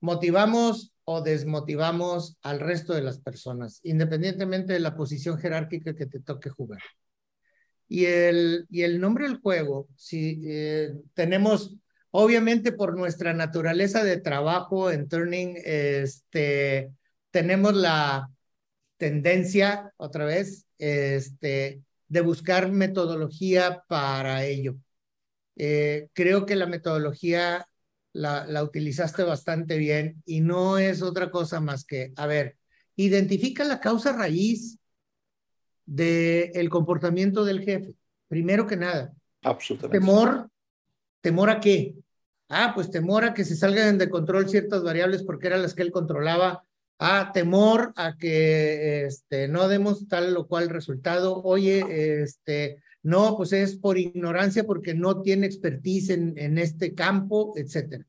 motivamos 0.00 0.92
o 1.04 1.22
desmotivamos 1.22 2.36
al 2.42 2.60
resto 2.60 2.92
de 2.92 3.02
las 3.02 3.18
personas, 3.18 3.80
independientemente 3.82 4.72
de 4.72 4.80
la 4.80 4.96
posición 4.96 5.38
jerárquica 5.38 5.94
que 5.94 6.06
te 6.06 6.20
toque 6.20 6.50
jugar. 6.50 6.82
Y 7.88 8.06
el, 8.06 8.66
y 8.68 8.82
el 8.82 9.00
nombre 9.00 9.28
del 9.28 9.38
juego, 9.38 9.88
si 9.96 10.42
eh, 10.44 10.92
tenemos, 11.14 11.76
obviamente 12.10 12.72
por 12.72 12.96
nuestra 12.96 13.32
naturaleza 13.34 14.04
de 14.04 14.20
trabajo 14.20 14.90
en 14.90 15.08
Turning, 15.08 15.56
este, 15.64 16.92
tenemos 17.30 17.74
la 17.74 18.30
tendencia, 18.96 19.92
otra 19.96 20.24
vez, 20.24 20.66
este, 20.78 21.82
de 22.08 22.20
buscar 22.20 22.70
metodología 22.70 23.82
para 23.88 24.44
ello. 24.44 24.76
Eh, 25.56 26.08
creo 26.12 26.46
que 26.46 26.56
la 26.56 26.66
metodología 26.66 27.66
la, 28.12 28.46
la, 28.46 28.62
utilizaste 28.62 29.22
bastante 29.22 29.76
bien 29.76 30.22
y 30.24 30.40
no 30.40 30.78
es 30.78 31.02
otra 31.02 31.30
cosa 31.30 31.60
más 31.60 31.84
que, 31.84 32.12
a 32.16 32.26
ver, 32.26 32.56
identifica 32.96 33.64
la 33.64 33.80
causa 33.80 34.12
raíz 34.12 34.78
del 35.84 36.50
el 36.54 36.68
comportamiento 36.68 37.44
del 37.44 37.62
jefe, 37.62 37.94
primero 38.28 38.66
que 38.66 38.76
nada. 38.76 39.14
Absolutamente. 39.42 39.98
Temor, 39.98 40.50
¿temor 41.26 41.50
a 41.50 41.58
qué? 41.58 41.96
Ah, 42.48 42.70
pues 42.72 42.88
temor 42.88 43.24
a 43.24 43.34
que 43.34 43.44
se 43.44 43.56
salgan 43.56 43.98
de 43.98 44.08
control 44.08 44.48
ciertas 44.48 44.84
variables 44.84 45.24
porque 45.24 45.48
eran 45.48 45.60
las 45.60 45.74
que 45.74 45.82
él 45.82 45.90
controlaba. 45.90 46.62
Ah, 47.00 47.32
temor 47.34 47.92
a 47.96 48.16
que 48.16 49.06
este, 49.06 49.48
no 49.48 49.66
demos 49.66 50.06
tal 50.06 50.36
o 50.36 50.46
cual 50.46 50.68
resultado. 50.68 51.42
Oye, 51.42 52.22
este, 52.22 52.80
no, 53.02 53.36
pues 53.36 53.52
es 53.52 53.76
por 53.76 53.98
ignorancia 53.98 54.62
porque 54.62 54.94
no 54.94 55.20
tiene 55.20 55.46
expertise 55.46 56.10
en, 56.10 56.38
en 56.38 56.58
este 56.58 56.94
campo, 56.94 57.54
etcétera. 57.56 58.06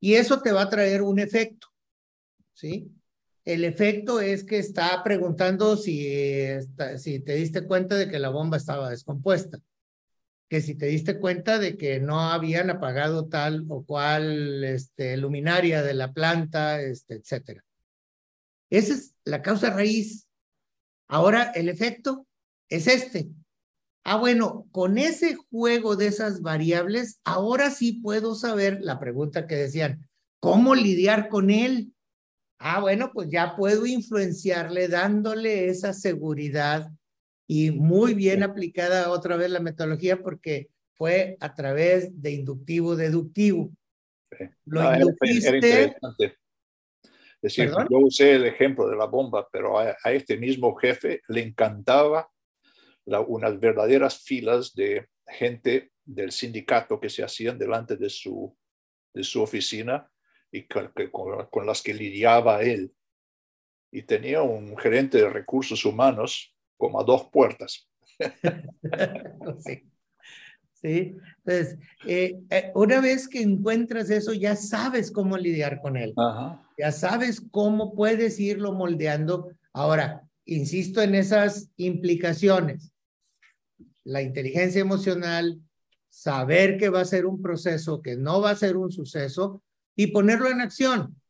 Y 0.00 0.14
eso 0.14 0.42
te 0.42 0.50
va 0.50 0.62
a 0.62 0.68
traer 0.68 1.02
un 1.02 1.20
efecto, 1.20 1.68
¿sí? 2.52 2.90
El 3.44 3.64
efecto 3.64 4.20
es 4.20 4.42
que 4.42 4.58
está 4.58 5.04
preguntando 5.04 5.76
si, 5.76 6.04
si 6.98 7.20
te 7.20 7.36
diste 7.36 7.64
cuenta 7.64 7.94
de 7.94 8.08
que 8.08 8.18
la 8.18 8.30
bomba 8.30 8.56
estaba 8.56 8.90
descompuesta, 8.90 9.60
que 10.48 10.60
si 10.60 10.74
te 10.74 10.86
diste 10.86 11.18
cuenta 11.18 11.58
de 11.58 11.76
que 11.76 12.00
no 12.00 12.20
habían 12.20 12.70
apagado 12.70 13.28
tal 13.28 13.64
o 13.68 13.84
cual 13.84 14.62
este, 14.64 15.16
luminaria 15.16 15.82
de 15.82 15.94
la 15.94 16.12
planta, 16.12 16.80
este, 16.80 17.14
etcétera. 17.14 17.64
Esa 18.70 18.94
es 18.94 19.14
la 19.24 19.42
causa 19.42 19.70
raíz. 19.70 20.26
Ahora 21.08 21.52
el 21.54 21.68
efecto 21.68 22.26
es 22.68 22.86
este. 22.86 23.28
Ah, 24.04 24.16
bueno, 24.16 24.68
con 24.70 24.98
ese 24.98 25.36
juego 25.50 25.96
de 25.96 26.06
esas 26.06 26.40
variables, 26.40 27.20
ahora 27.24 27.70
sí 27.70 27.94
puedo 27.94 28.36
saber 28.36 28.78
la 28.80 29.00
pregunta 29.00 29.48
que 29.48 29.56
decían, 29.56 30.08
¿cómo 30.38 30.76
lidiar 30.76 31.28
con 31.28 31.50
él? 31.50 31.92
Ah, 32.58 32.80
bueno, 32.80 33.10
pues 33.12 33.28
ya 33.30 33.56
puedo 33.56 33.84
influenciarle 33.84 34.86
dándole 34.86 35.68
esa 35.68 35.92
seguridad 35.92 36.88
y 37.46 37.70
muy 37.70 38.14
bien 38.14 38.42
aplicada 38.42 39.10
otra 39.10 39.36
vez 39.36 39.50
la 39.50 39.60
metodología 39.60 40.22
porque 40.22 40.68
fue 40.94 41.36
a 41.40 41.54
través 41.54 42.20
de 42.20 42.32
inductivo-deductivo. 42.32 43.70
Lo 44.64 44.82
no, 44.82 44.94
induciste... 44.96 45.96
Es 47.42 47.54
decir, 47.54 47.70
yo 47.90 47.98
usé 47.98 48.34
el 48.34 48.46
ejemplo 48.46 48.88
de 48.88 48.96
la 48.96 49.04
bomba, 49.04 49.46
pero 49.52 49.78
a, 49.78 49.94
a 50.02 50.12
este 50.12 50.36
mismo 50.36 50.74
jefe 50.74 51.20
le 51.28 51.42
encantaba 51.42 52.28
unas 53.28 53.60
verdaderas 53.60 54.22
filas 54.22 54.74
de 54.74 55.06
gente 55.26 55.92
del 56.04 56.32
sindicato 56.32 57.00
que 57.00 57.10
se 57.10 57.22
hacían 57.22 57.58
delante 57.58 57.96
de 57.96 58.10
su, 58.10 58.56
de 59.12 59.22
su 59.22 59.42
oficina 59.42 60.10
y 60.50 60.66
con, 60.66 60.92
con, 61.50 61.66
las 61.66 61.82
que 61.82 61.94
lidiaba 61.94 62.62
él. 62.62 62.92
Y 63.92 64.02
tenía 64.02 64.42
un 64.42 64.76
gerente 64.76 65.18
de 65.18 65.28
recursos 65.28 65.84
humanos 65.84 66.55
como 66.76 67.00
a 67.00 67.04
dos 67.04 67.28
puertas. 67.32 67.88
sí. 69.58 69.82
Sí, 70.72 71.16
entonces, 71.38 71.78
eh, 72.06 72.38
eh, 72.50 72.70
una 72.74 73.00
vez 73.00 73.28
que 73.28 73.40
encuentras 73.40 74.10
eso, 74.10 74.34
ya 74.34 74.54
sabes 74.54 75.10
cómo 75.10 75.38
lidiar 75.38 75.80
con 75.80 75.96
él. 75.96 76.14
Ya 76.78 76.92
sabes 76.92 77.40
cómo 77.50 77.94
puedes 77.94 78.38
irlo 78.38 78.72
moldeando. 78.72 79.48
Ahora, 79.72 80.22
insisto 80.44 81.00
en 81.00 81.14
esas 81.14 81.70
implicaciones 81.76 82.92
la 84.06 84.22
inteligencia 84.22 84.80
emocional, 84.80 85.60
saber 86.08 86.78
que 86.78 86.88
va 86.88 87.00
a 87.00 87.04
ser 87.04 87.26
un 87.26 87.42
proceso, 87.42 88.00
que 88.00 88.16
no 88.16 88.40
va 88.40 88.50
a 88.50 88.56
ser 88.56 88.76
un 88.76 88.92
suceso 88.92 89.62
y 89.96 90.08
ponerlo 90.08 90.48
en 90.48 90.60
acción 90.60 91.20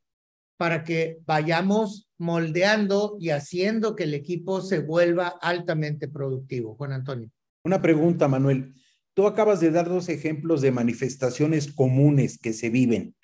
para 0.57 0.85
que 0.85 1.19
vayamos 1.27 2.09
moldeando 2.19 3.17
y 3.21 3.31
haciendo 3.31 3.95
que 3.95 4.05
el 4.05 4.15
equipo 4.15 4.61
se 4.61 4.81
vuelva 4.81 5.29
altamente 5.41 6.09
productivo. 6.09 6.75
Juan 6.77 6.93
Antonio. 6.93 7.31
Una 7.65 7.83
pregunta, 7.83 8.29
Manuel. 8.29 8.75
Tú 9.15 9.27
acabas 9.27 9.61
de 9.61 9.71
dar 9.71 9.89
dos 9.89 10.09
ejemplos 10.09 10.61
de 10.61 10.73
manifestaciones 10.73 11.73
comunes 11.73 12.39
que 12.39 12.53
se 12.53 12.71
viven, 12.71 13.15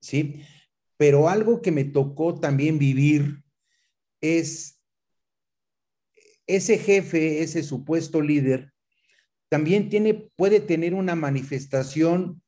¿sí? 0.00 0.42
Pero 0.96 1.28
algo 1.28 1.62
que 1.62 1.72
me 1.72 1.84
tocó 1.84 2.34
también 2.34 2.78
vivir 2.78 3.42
es 4.20 4.80
ese 6.46 6.78
jefe, 6.78 7.42
ese 7.42 7.62
supuesto 7.62 8.20
líder, 8.20 8.72
también 9.48 9.88
tiene, 9.88 10.14
puede 10.36 10.60
tener 10.60 10.94
una 10.94 11.14
manifestación 11.14 12.42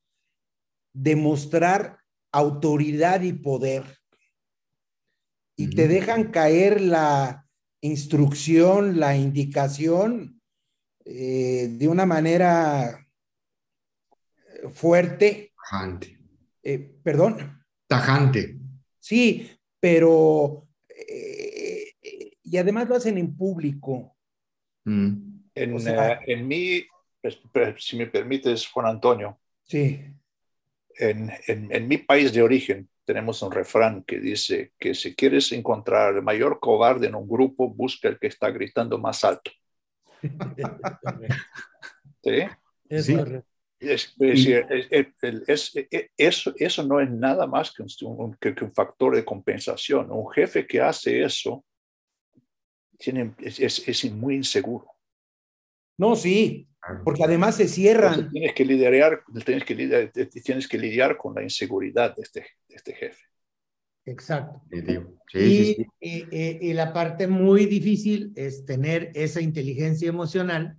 de 0.93 1.15
mostrar 1.15 1.99
autoridad 2.39 3.23
y 3.23 3.33
poder. 3.33 3.85
Y 5.57 5.71
te 5.71 5.89
dejan 5.89 6.31
caer 6.31 6.81
la 6.81 7.47
instrucción, 7.81 9.01
la 9.01 9.17
indicación 9.17 10.43
eh, 11.05 11.69
de 11.71 11.89
una 11.89 12.05
manera 12.05 13.07
fuerte. 14.73 15.53
Tajante. 15.71 16.19
Eh, 16.63 16.79
Perdón. 17.03 17.65
Tajante. 17.87 18.59
Sí, 18.99 19.51
pero 19.81 20.69
eh, 20.89 21.93
y 22.43 22.57
además 22.59 22.89
lo 22.89 22.97
hacen 22.97 23.19
en 23.19 23.37
público. 23.37 24.17
Mm. 24.85 25.37
En, 25.55 25.89
eh, 25.89 26.19
en 26.27 26.47
mí, 26.47 26.85
pues, 27.23 27.39
si 27.79 27.97
me 27.97 28.07
permites, 28.07 28.67
Juan 28.69 28.87
Antonio. 28.87 29.39
Sí. 29.65 30.01
En, 30.99 31.31
en, 31.47 31.73
en, 31.73 31.89
mi 31.89 31.99
país 31.99 32.33
de 32.33 32.43
origen 32.43 32.89
tenemos 33.05 33.43
un 33.43 33.53
refrán 33.53 34.03
que 34.05 34.19
dice 34.19 34.73
que 34.79 34.95
si 34.95 35.15
quieres 35.15 35.53
encontrar 35.53 36.15
el 36.17 36.23
mayor 36.23 36.59
cobarde 36.61 37.07
en 37.09 37.15
un 37.15 37.29
grupo, 37.29 37.69
busca 37.69 38.09
el 38.09 38.19
que 38.19 38.29
está 38.29 38.51
gritando 38.51 38.99
más 38.99 39.23
alto. 39.25 39.51
¿Sí? 42.23 42.43
Es 42.89 43.07
Sí. 43.07 43.15
Es, 43.79 44.05
es 44.05 44.17
decir, 44.19 44.67
es- 44.71 45.13
es- 45.47 45.73
es- 45.91 46.11
eso, 46.17 46.55
eso 46.57 46.83
no 46.83 46.99
es 46.99 47.11
nada 47.11 47.47
más 47.47 47.71
que 47.75 47.83
un, 47.83 48.35
que- 48.41 48.55
que 48.55 48.65
un 48.65 48.73
factor 48.73 49.15
de 49.15 49.25
compensación. 49.25 50.11
Un 50.11 50.31
jefe 50.33 50.67
que 50.67 50.81
hace 50.81 51.23
eso 51.23 51.63
tiene, 52.99 53.35
es, 53.39 53.61
es- 53.61 53.87
es 53.87 54.11
muy 54.13 54.37
inseguro. 54.37 54.87
No, 55.99 56.17
sí, 56.17 56.67
porque 57.05 57.25
además 57.25 57.57
se 57.57 57.69
cierran. 57.69 58.15
Entonces, 58.15 58.33
tienes 58.33 58.55
que 58.55 58.65
lidiar, 58.65 59.23
tienes 59.45 59.65
que 59.65 59.75
lidiar, 59.75 60.13
tienes 60.13 60.69
que 60.69 60.79
lidiar 60.79 61.17
con 61.17 61.35
la 61.35 61.43
inseguridad 61.43 62.15
de 62.15 62.23
este, 62.23 62.41
de 62.69 62.75
este 62.75 62.95
jefe. 62.95 63.23
Exacto. 64.05 64.63
Sí, 64.71 65.39
y, 65.39 65.51
sí, 65.51 65.75
sí. 65.75 65.87
y- 66.01 66.37
y- 66.37 66.59
y 66.71 66.73
la 66.75 66.93
parte 66.93 67.27
muy 67.27 67.67
difícil 67.67 68.33
es 68.37 68.65
tener 68.65 69.11
esa 69.15 69.41
inteligencia 69.41 70.09
emocional 70.09 70.77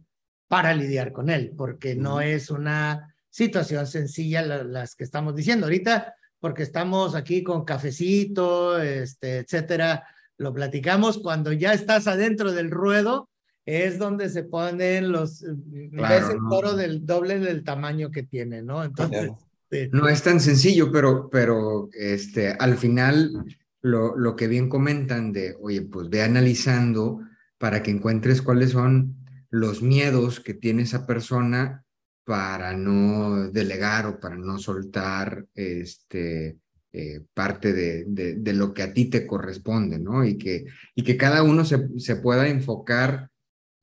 para 0.47 0.73
lidiar 0.73 1.11
con 1.11 1.29
él, 1.29 1.53
porque 1.57 1.93
no 1.95 2.21
es 2.21 2.49
una 2.49 3.13
situación 3.29 3.85
sencilla 3.85 4.41
la- 4.41 4.63
las 4.63 4.95
que 4.95 5.03
estamos 5.03 5.35
diciendo 5.35 5.65
ahorita, 5.65 6.15
porque 6.39 6.63
estamos 6.63 7.15
aquí 7.15 7.43
con 7.43 7.65
cafecito, 7.65 8.81
este, 8.81 9.39
etcétera, 9.39 10.07
lo 10.37 10.53
platicamos 10.53 11.17
cuando 11.17 11.51
ya 11.51 11.73
estás 11.73 12.07
adentro 12.07 12.53
del 12.53 12.71
ruedo, 12.71 13.29
es 13.67 13.99
donde 13.99 14.29
se 14.29 14.43
ponen 14.43 15.11
los, 15.11 15.43
Claro, 15.91 16.15
ves 16.15 16.33
el 16.33 16.41
¿no? 16.41 16.49
toro 16.49 16.73
del 16.75 17.05
doble 17.05 17.37
del 17.37 17.65
tamaño 17.65 18.09
que 18.09 18.23
tiene, 18.23 18.63
¿no? 18.63 18.81
Entonces, 18.83 19.31
este, 19.69 19.89
No 19.91 20.07
es 20.07 20.23
tan 20.23 20.39
sencillo, 20.39 20.89
pero, 20.89 21.29
pero 21.29 21.89
este, 21.91 22.51
al 22.51 22.77
final 22.77 23.43
lo, 23.81 24.15
lo 24.15 24.37
que 24.37 24.47
bien 24.47 24.69
comentan 24.69 25.33
de, 25.33 25.57
oye, 25.59 25.81
pues 25.81 26.09
ve 26.09 26.23
analizando 26.23 27.19
para 27.57 27.83
que 27.83 27.91
encuentres 27.91 28.41
cuáles 28.41 28.71
son 28.71 29.17
los 29.49 29.81
miedos 29.81 30.39
que 30.39 30.53
tiene 30.53 30.83
esa 30.83 31.05
persona 31.05 31.83
para 32.23 32.73
no 32.73 33.49
delegar 33.51 34.05
o 34.05 34.19
para 34.19 34.37
no 34.37 34.59
soltar 34.59 35.45
este, 35.53 36.57
eh, 36.93 37.21
parte 37.33 37.73
de, 37.73 38.05
de, 38.07 38.35
de 38.35 38.53
lo 38.53 38.73
que 38.73 38.83
a 38.83 38.93
ti 38.93 39.05
te 39.09 39.27
corresponde, 39.27 39.99
¿no? 39.99 40.23
Y 40.23 40.37
que, 40.37 40.65
y 40.95 41.03
que 41.03 41.17
cada 41.17 41.43
uno 41.43 41.65
se, 41.65 41.89
se 41.99 42.15
pueda 42.15 42.47
enfocar 42.47 43.29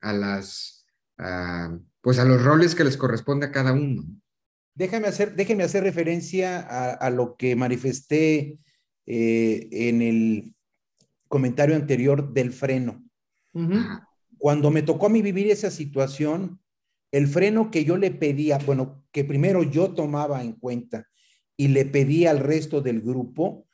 a 0.05 0.13
las, 0.13 0.87
a, 1.19 1.77
pues 2.01 2.19
a 2.19 2.25
los 2.25 2.43
roles 2.43 2.75
que 2.75 2.85
les 2.85 2.97
corresponde 2.97 3.47
a 3.47 3.53
cada 3.53 3.73
uno. 3.73 4.05
Déjame 4.75 5.09
hacer, 5.09 5.35
déjeme 5.35 5.65
hacer 5.65 5.83
referencia 5.83 6.61
a, 6.61 6.93
a 6.93 7.11
lo 7.11 7.37
que 7.37 7.57
manifesté 7.57 8.59
eh, 9.07 9.69
en 9.71 10.03
el 10.03 10.55
comentario 11.29 11.75
anterior 11.75 12.33
del 12.33 12.53
freno. 12.53 13.03
Cuando 14.39 14.71
me 14.71 14.83
tocó 14.83 15.07
a 15.07 15.09
mí 15.11 15.23
vivir 15.23 15.51
esa 15.51 15.71
situación, 15.71 16.61
el 17.13 17.29
freno 17.29 17.71
que 17.71 17.85
yo 17.85 17.97
le 17.97 18.11
pedía, 18.11 18.59
bueno, 18.59 19.05
que 19.13 19.25
primero 19.25 19.63
yo 19.63 19.95
tomaba 19.95 20.43
en 20.43 20.53
cuenta 20.53 21.07
y 21.57 21.69
le 21.69 21.85
pedía 21.85 22.31
al 22.31 22.41
resto 22.41 22.81
del 22.81 23.01
grupo, 23.01 23.67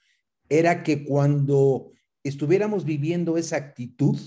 era 0.49 0.83
que 0.83 1.05
cuando 1.05 1.93
estuviéramos 2.23 2.85
viviendo 2.85 3.39
esa 3.39 3.57
actitud, 3.57 4.19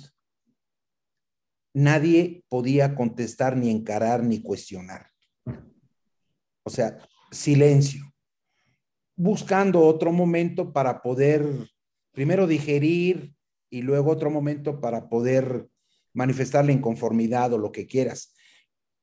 nadie 1.73 2.43
podía 2.49 2.95
contestar, 2.95 3.57
ni 3.57 3.69
encarar, 3.69 4.23
ni 4.23 4.41
cuestionar. 4.41 5.07
O 6.63 6.69
sea, 6.69 6.97
silencio. 7.31 8.05
Buscando 9.15 9.81
otro 9.81 10.11
momento 10.11 10.71
para 10.71 11.01
poder 11.01 11.45
primero 12.11 12.47
digerir 12.47 13.33
y 13.69 13.81
luego 13.81 14.11
otro 14.11 14.29
momento 14.29 14.79
para 14.79 15.09
poder 15.09 15.67
manifestar 16.13 16.63
la 16.65 16.71
inconformidad 16.71 17.53
o 17.53 17.57
lo 17.57 17.71
que 17.71 17.87
quieras. 17.87 18.35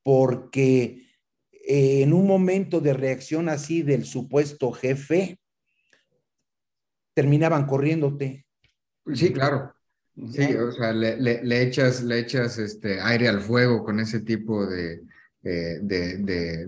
Porque 0.02 1.06
eh, 1.52 2.02
en 2.02 2.12
un 2.12 2.26
momento 2.26 2.80
de 2.80 2.94
reacción 2.94 3.48
así 3.48 3.82
del 3.82 4.04
supuesto 4.04 4.72
jefe, 4.72 5.38
terminaban 7.14 7.66
corriéndote. 7.66 8.46
Sí, 9.12 9.32
claro. 9.32 9.74
Sí, 10.28 10.54
o 10.54 10.70
sea, 10.72 10.92
le, 10.92 11.16
le, 11.16 11.42
le 11.44 11.62
echas, 11.62 12.02
le 12.02 12.18
echas 12.20 12.58
este 12.58 13.00
aire 13.00 13.28
al 13.28 13.40
fuego 13.40 13.84
con 13.84 13.98
ese 14.00 14.20
tipo 14.20 14.64
de, 14.66 15.02
eh, 15.42 15.78
de, 15.82 16.18
de, 16.18 16.66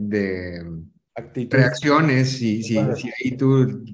reacciones. 1.51 2.39
Si, 2.39 2.63
si, 2.63 2.95
si 2.95 3.09
ahí 3.11 3.37
tú 3.37 3.85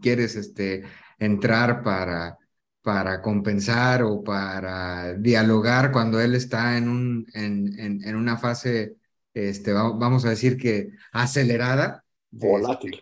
quieres 0.00 0.36
este, 0.36 0.84
entrar 1.18 1.82
para, 1.82 2.38
para 2.82 3.22
compensar 3.22 4.02
o 4.04 4.22
para 4.22 5.14
dialogar 5.14 5.92
cuando 5.92 6.20
él 6.20 6.34
está 6.34 6.76
en, 6.78 6.88
un, 6.88 7.26
en, 7.34 7.78
en, 7.80 8.04
en 8.04 8.16
una 8.16 8.36
fase, 8.38 8.96
este, 9.34 9.72
va- 9.72 9.92
vamos 9.96 10.24
a 10.24 10.30
decir 10.30 10.56
que 10.58 10.90
acelerada. 11.12 12.03
Volátil. 12.36 13.00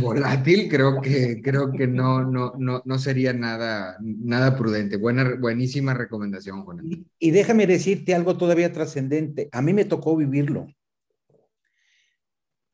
volátil, 0.00 0.68
creo 0.68 1.00
que, 1.00 1.42
creo 1.42 1.70
que 1.70 1.86
no, 1.86 2.24
no, 2.24 2.54
no, 2.58 2.82
no 2.84 2.98
sería 2.98 3.34
nada, 3.34 3.98
nada 4.00 4.56
prudente. 4.56 4.96
Buena, 4.96 5.34
buenísima 5.38 5.92
recomendación, 5.92 6.64
Juan. 6.64 6.80
Y, 6.90 7.06
y 7.18 7.30
déjame 7.32 7.66
decirte 7.66 8.14
algo 8.14 8.38
todavía 8.38 8.72
trascendente. 8.72 9.50
A 9.52 9.60
mí 9.60 9.74
me 9.74 9.84
tocó 9.84 10.16
vivirlo. 10.16 10.68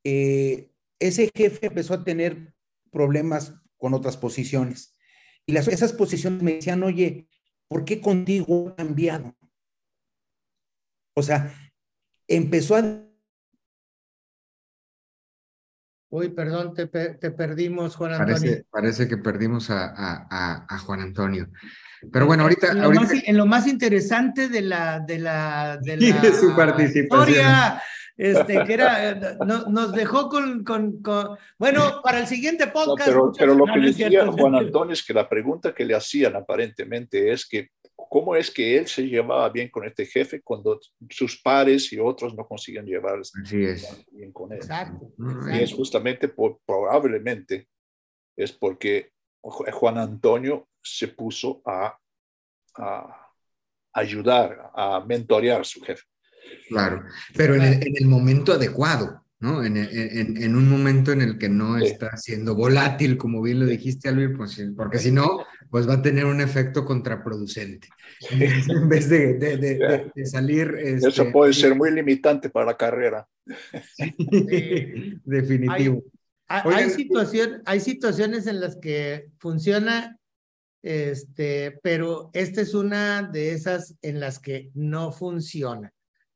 Eh, 0.04 0.70
ese 1.00 1.30
jefe 1.34 1.66
empezó 1.66 1.94
a 1.94 2.04
tener 2.04 2.54
problemas 2.92 3.54
con 3.76 3.92
otras 3.92 4.16
posiciones. 4.16 4.96
Y 5.46 5.52
las, 5.52 5.66
esas 5.66 5.92
posiciones 5.92 6.42
me 6.42 6.54
decían, 6.54 6.82
oye, 6.84 7.28
¿por 7.66 7.84
qué 7.84 8.00
contigo 8.00 8.68
ha 8.68 8.76
cambiado? 8.76 9.34
O 11.14 11.22
sea, 11.22 11.52
empezó 12.28 12.76
a 12.76 13.07
Uy, 16.10 16.30
perdón, 16.30 16.72
te, 16.74 16.86
te 16.86 17.30
perdimos, 17.30 17.94
Juan 17.96 18.12
Antonio. 18.12 18.34
Parece, 18.36 18.64
parece 18.70 19.08
que 19.08 19.18
perdimos 19.18 19.68
a, 19.70 19.86
a, 19.88 20.26
a, 20.30 20.66
a 20.68 20.78
Juan 20.78 21.00
Antonio. 21.00 21.48
Pero 22.12 22.26
bueno, 22.26 22.44
ahorita, 22.44 22.68
en 22.72 22.78
lo, 22.78 22.84
ahorita 22.84 23.02
más, 23.02 23.12
en 23.26 23.36
lo 23.36 23.46
más 23.46 23.66
interesante 23.66 24.48
de 24.48 24.62
la 24.62 25.00
de 25.00 25.18
la 25.18 25.78
de 25.82 25.96
la 25.96 26.20
de 26.20 26.32
su 26.32 26.54
participación. 26.56 27.28
historia, 27.28 27.82
este 28.16 28.64
que 28.64 28.72
era 28.74 29.36
no- 29.44 29.66
nos 29.68 29.92
dejó 29.92 30.28
con, 30.28 30.64
con, 30.64 31.02
con- 31.02 31.36
bueno 31.58 32.00
para 32.02 32.20
el 32.20 32.26
siguiente 32.26 32.66
No, 32.66 32.72
podcast 32.72 33.08
pero, 33.08 33.32
pero 33.36 33.54
lo 33.54 33.64
que 33.66 33.80
decía. 33.80 34.26
Juan 34.26 34.54
Antonio 34.54 34.92
es 34.94 35.04
que 35.04 35.12
la 35.12 35.28
pregunta 35.28 35.74
que 35.74 35.84
le 35.84 35.94
hacían 35.94 36.36
aparentemente 36.36 37.32
es 37.32 37.46
que 37.46 37.68
cómo 38.08 38.36
es 38.36 38.50
que 38.50 38.78
él 38.78 38.86
se 38.86 39.02
llevaba 39.06 39.48
bien 39.50 39.68
con 39.70 39.84
este 39.84 40.06
jefe 40.06 40.40
cuando 40.40 40.78
sus 41.10 41.40
pares 41.42 41.92
y 41.92 41.98
otros 41.98 42.34
no 42.34 42.46
consiguen 42.46 42.86
llevar 42.86 43.18
Así 43.20 43.64
es. 43.64 44.06
bien 44.12 44.32
con 44.32 44.52
él. 44.52 44.58
Exacto, 44.58 45.12
No, 45.18 45.32
Y 45.48 45.56
es 45.56 45.62
exacto. 45.62 45.76
justamente 45.76 46.28
por, 46.28 46.60
probablemente 46.64 47.68
es 48.36 48.52
porque 48.52 49.10
Ju- 49.42 49.70
Juan 49.72 49.98
Antonio 49.98 50.68
se 50.82 51.08
puso 51.08 51.60
a, 51.66 51.98
a 52.76 53.32
ayudar, 53.92 54.70
a 54.74 55.04
mentorear 55.04 55.60
a 55.60 55.64
su 55.64 55.80
jefe. 55.80 56.02
Claro, 56.68 57.04
pero 57.36 57.56
en 57.56 57.62
el, 57.62 57.72
en 57.86 57.94
el 57.96 58.06
momento 58.06 58.52
adecuado, 58.52 59.22
¿no? 59.40 59.62
En, 59.64 59.76
en, 59.76 60.42
en 60.42 60.56
un 60.56 60.68
momento 60.68 61.12
en 61.12 61.22
el 61.22 61.38
que 61.38 61.48
no 61.48 61.78
Sí. 61.78 61.86
está 61.86 62.16
siendo 62.16 62.54
volátil, 62.56 63.16
como 63.16 63.40
bien 63.40 63.60
lo 63.60 63.66
dijiste, 63.66 64.08
Alvin, 64.08 64.36
pues, 64.36 64.52
sí, 64.52 64.64
porque 64.76 64.98
si 64.98 65.12
no, 65.12 65.44
pues 65.70 65.88
va 65.88 65.94
a 65.94 66.02
tener 66.02 66.24
un 66.24 66.40
efecto 66.40 66.84
contraproducente. 66.84 67.88
En 68.30 68.88
vez 68.88 69.08
de, 69.08 69.34
de, 69.34 69.56
de, 69.56 69.74
de- 69.78 70.12
de 70.14 70.26
salir... 70.26 70.74
Eso 70.82 71.08
este, 71.08 71.24
puede 71.26 71.52
ser 71.52 71.74
muy 71.76 71.90
limitante 71.92 72.50
para 72.50 72.66
la 72.66 72.76
carrera. 72.76 73.28
Definitivo. 75.24 76.02
Hay, 76.48 76.62
Oigan, 76.64 76.82
hay 76.84 76.90
situación, 76.90 77.62
hay 77.66 77.80
situaciones 77.80 78.46
en 78.46 78.60
las 78.60 78.76
que 78.76 79.30
funciona, 79.38 80.18
este, 80.82 81.78
pero 81.82 82.30
esta 82.32 82.62
es 82.62 82.72
una 82.74 83.22
de 83.22 83.52
esas 83.52 83.94
en 84.00 84.18
las 84.18 84.38
que 84.38 84.70
no 84.74 85.12
funciona. 85.12 85.92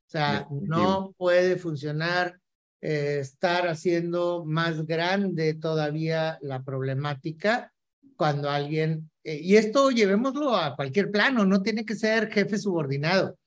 O 0.07 0.09
sea, 0.09 0.41
Definitivo. 0.41 0.75
no 0.75 1.15
puede 1.17 1.57
funcionar 1.57 2.39
eh, 2.85 3.19
estar 3.21 3.69
haciendo 3.69 4.43
más 4.45 4.85
grande 4.85 5.53
todavía 5.53 6.37
la 6.41 6.63
problemática 6.63 7.71
cuando 8.17 8.49
alguien, 8.49 9.09
eh, 9.23 9.39
y 9.41 9.55
esto 9.55 9.89
llevémoslo 9.89 10.53
a 10.53 10.75
cualquier 10.75 11.09
plano, 11.09 11.45
no 11.45 11.61
tiene 11.61 11.85
que 11.85 11.95
ser 11.95 12.29
jefe 12.29 12.57
subordinado. 12.57 13.37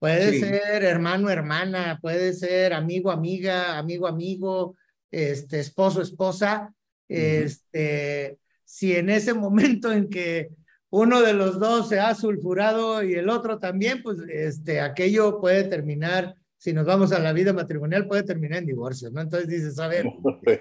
Puede 0.00 0.32
Sí. 0.32 0.40
ser 0.40 0.82
hermano, 0.82 1.30
hermana, 1.30 2.00
puede 2.02 2.32
ser 2.32 2.72
amigo, 2.72 3.12
amiga, 3.12 3.78
amigo, 3.78 4.08
amigo, 4.08 4.74
este, 5.12 5.60
esposo, 5.60 6.02
esposa. 6.02 6.74
Este, 7.08 8.38
si 8.64 8.96
en 8.96 9.08
ese 9.08 9.34
momento 9.34 9.92
en 9.92 10.08
que 10.08 10.48
uno 10.90 11.20
de 11.22 11.32
los 11.34 11.60
dos 11.60 11.88
se 11.88 12.00
ha 12.00 12.12
sulfurado 12.16 13.04
y 13.04 13.14
el 13.14 13.28
otro 13.28 13.60
también, 13.60 14.02
pues 14.02 14.18
este, 14.28 14.80
aquello 14.80 15.40
puede 15.40 15.62
terminar 15.64 16.34
si 16.60 16.74
nos 16.74 16.84
vamos 16.84 17.10
a 17.12 17.18
la 17.18 17.32
vida 17.32 17.54
matrimonial 17.54 18.06
puede 18.06 18.22
terminar 18.22 18.58
en 18.58 18.66
divorcio, 18.66 19.10
¿no? 19.10 19.22
Entonces 19.22 19.48
dices, 19.48 19.78
a 19.78 19.88
ver, 19.88 20.04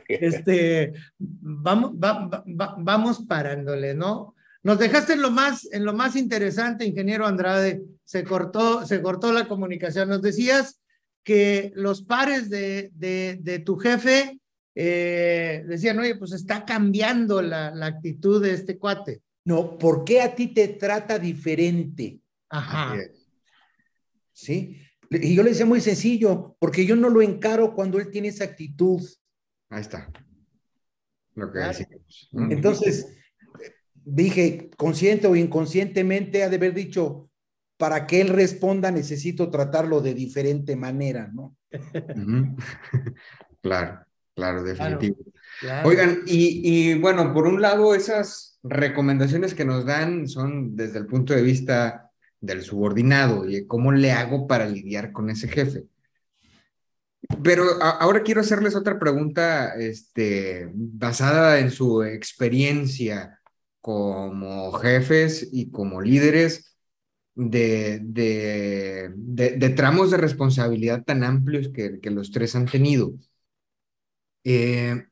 este, 0.07 0.93
vamos, 1.17 1.91
vamos 1.97 3.25
parándole, 3.27 3.93
¿no? 3.93 4.33
Nos 4.63 4.79
dejaste 4.79 5.13
en 5.13 5.21
lo 5.21 5.29
más, 5.29 5.67
en 5.73 5.83
lo 5.83 5.93
más 5.93 6.15
interesante, 6.15 6.85
ingeniero 6.85 7.27
Andrade, 7.27 7.81
se 8.05 8.23
cortó, 8.23 8.85
se 8.85 9.01
cortó 9.01 9.33
la 9.33 9.49
comunicación. 9.49 10.07
Nos 10.07 10.21
decías 10.21 10.79
que 11.21 11.73
los 11.75 12.01
pares 12.03 12.49
de, 12.49 12.91
de, 12.93 13.37
de 13.41 13.59
tu 13.59 13.75
jefe 13.75 14.39
eh, 14.75 15.65
decían, 15.67 15.99
oye, 15.99 16.15
pues 16.15 16.31
está 16.31 16.63
cambiando 16.63 17.41
la, 17.41 17.71
la 17.75 17.87
actitud 17.87 18.41
de 18.41 18.53
este 18.53 18.77
cuate. 18.77 19.19
No, 19.43 19.77
¿por 19.77 20.05
qué 20.05 20.21
a 20.21 20.33
ti 20.33 20.47
te 20.47 20.69
trata 20.69 21.19
diferente? 21.19 22.19
Ajá. 22.47 22.95
¿Sí? 24.31 24.79
Y 25.09 25.35
yo 25.35 25.43
le 25.43 25.49
decía 25.49 25.65
muy 25.65 25.81
sencillo, 25.81 26.55
porque 26.59 26.85
yo 26.85 26.95
no 26.95 27.09
lo 27.09 27.21
encaro 27.21 27.73
cuando 27.73 27.99
él 27.99 28.11
tiene 28.11 28.27
esa 28.27 28.43
actitud. 28.43 29.01
Ahí 29.69 29.81
está. 29.81 30.09
Lo 31.35 31.51
que 31.51 31.59
decimos. 31.59 32.29
Entonces, 32.49 33.17
dije, 33.95 34.69
consciente 34.77 35.27
o 35.27 35.35
inconscientemente, 35.35 36.43
ha 36.43 36.49
de 36.49 36.57
haber 36.57 36.73
dicho, 36.73 37.29
para 37.77 38.05
que 38.05 38.21
él 38.21 38.29
responda 38.29 38.91
necesito 38.91 39.49
tratarlo 39.49 40.01
de 40.01 40.13
diferente 40.13 40.75
manera, 40.75 41.31
¿no? 41.33 41.55
claro, 43.61 44.05
claro, 44.35 44.63
definitivo. 44.63 45.17
Oigan, 45.85 46.19
y, 46.25 46.61
y 46.63 46.99
bueno, 46.99 47.33
por 47.33 47.47
un 47.47 47.61
lado, 47.61 47.95
esas 47.95 48.59
recomendaciones 48.63 49.53
que 49.53 49.65
nos 49.65 49.85
dan 49.85 50.27
son 50.27 50.75
desde 50.75 50.99
el 50.99 51.05
punto 51.05 51.33
de 51.33 51.41
vista 51.41 52.08
del 52.41 52.63
subordinado 52.63 53.47
y 53.49 53.65
cómo 53.67 53.91
le 53.91 54.11
hago 54.11 54.47
para 54.47 54.67
lidiar 54.67 55.11
con 55.11 55.29
ese 55.29 55.47
jefe. 55.47 55.85
Pero 57.43 57.63
ahora 57.81 58.23
quiero 58.23 58.41
hacerles 58.41 58.75
otra 58.75 58.97
pregunta 58.97 59.75
este, 59.75 60.69
basada 60.73 61.59
en 61.59 61.69
su 61.69 62.03
experiencia 62.03 63.39
como 63.81 64.71
jefes 64.73 65.47
y 65.51 65.69
como 65.71 66.01
líderes 66.01 66.77
de, 67.35 67.99
de, 68.03 69.69
tramos 69.75 70.11
de 70.11 70.17
responsabilidad 70.17 71.03
tan 71.03 71.23
amplios 71.23 71.69
que, 71.69 71.99
que 71.99 72.09
los 72.09 72.31
tres 72.31 72.55
han 72.55 72.65
tenido. 72.65 73.13
Eh, 74.43 75.05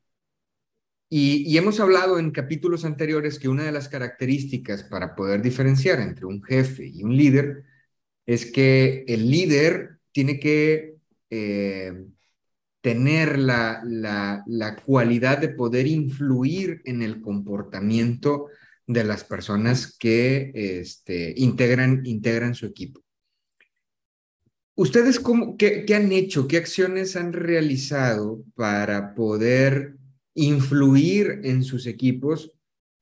y, 1.09 1.57
hemos 1.57 1.79
hablado 1.79 2.19
en 2.19 2.31
capítulos 2.31 2.83
anteriores 2.83 3.39
que 3.39 3.47
una 3.47 3.63
de 3.63 3.71
las 3.71 3.87
características 3.87 4.83
para 4.83 5.15
poder 5.15 5.41
diferenciar 5.41 6.01
entre 6.01 6.25
un 6.25 6.43
jefe 6.43 6.85
y 6.85 7.03
un 7.03 7.15
líder 7.15 7.63
es 8.25 8.51
que 8.51 9.05
el 9.07 9.29
líder 9.31 9.99
tiene 10.11 10.37
que 10.39 10.95
eh, 11.29 11.93
tener 12.81 13.39
la, 13.39 13.81
la, 13.85 14.75
cualidad 14.85 15.37
de 15.37 15.49
poder 15.49 15.87
influir 15.87 16.81
en 16.85 17.01
el 17.01 17.21
comportamiento 17.21 18.47
de 18.85 19.03
las 19.03 19.23
personas 19.23 19.97
que 19.97 20.51
este, 20.53 21.33
integran, 21.37 22.05
integran 22.05 22.53
su 22.55 22.65
equipo. 22.65 23.01
¿Ustedes 24.75 25.19
cómo, 25.19 25.57
qué, 25.57 25.85
qué 25.85 25.95
han 25.95 26.11
hecho, 26.11 26.47
qué 26.47 26.57
acciones 26.57 27.15
han 27.15 27.33
realizado 27.33 28.43
para 28.55 29.15
poder 29.15 29.96
influir 30.38 31.41
en 31.43 31.63
sus 31.63 31.88
equipos 31.88 32.53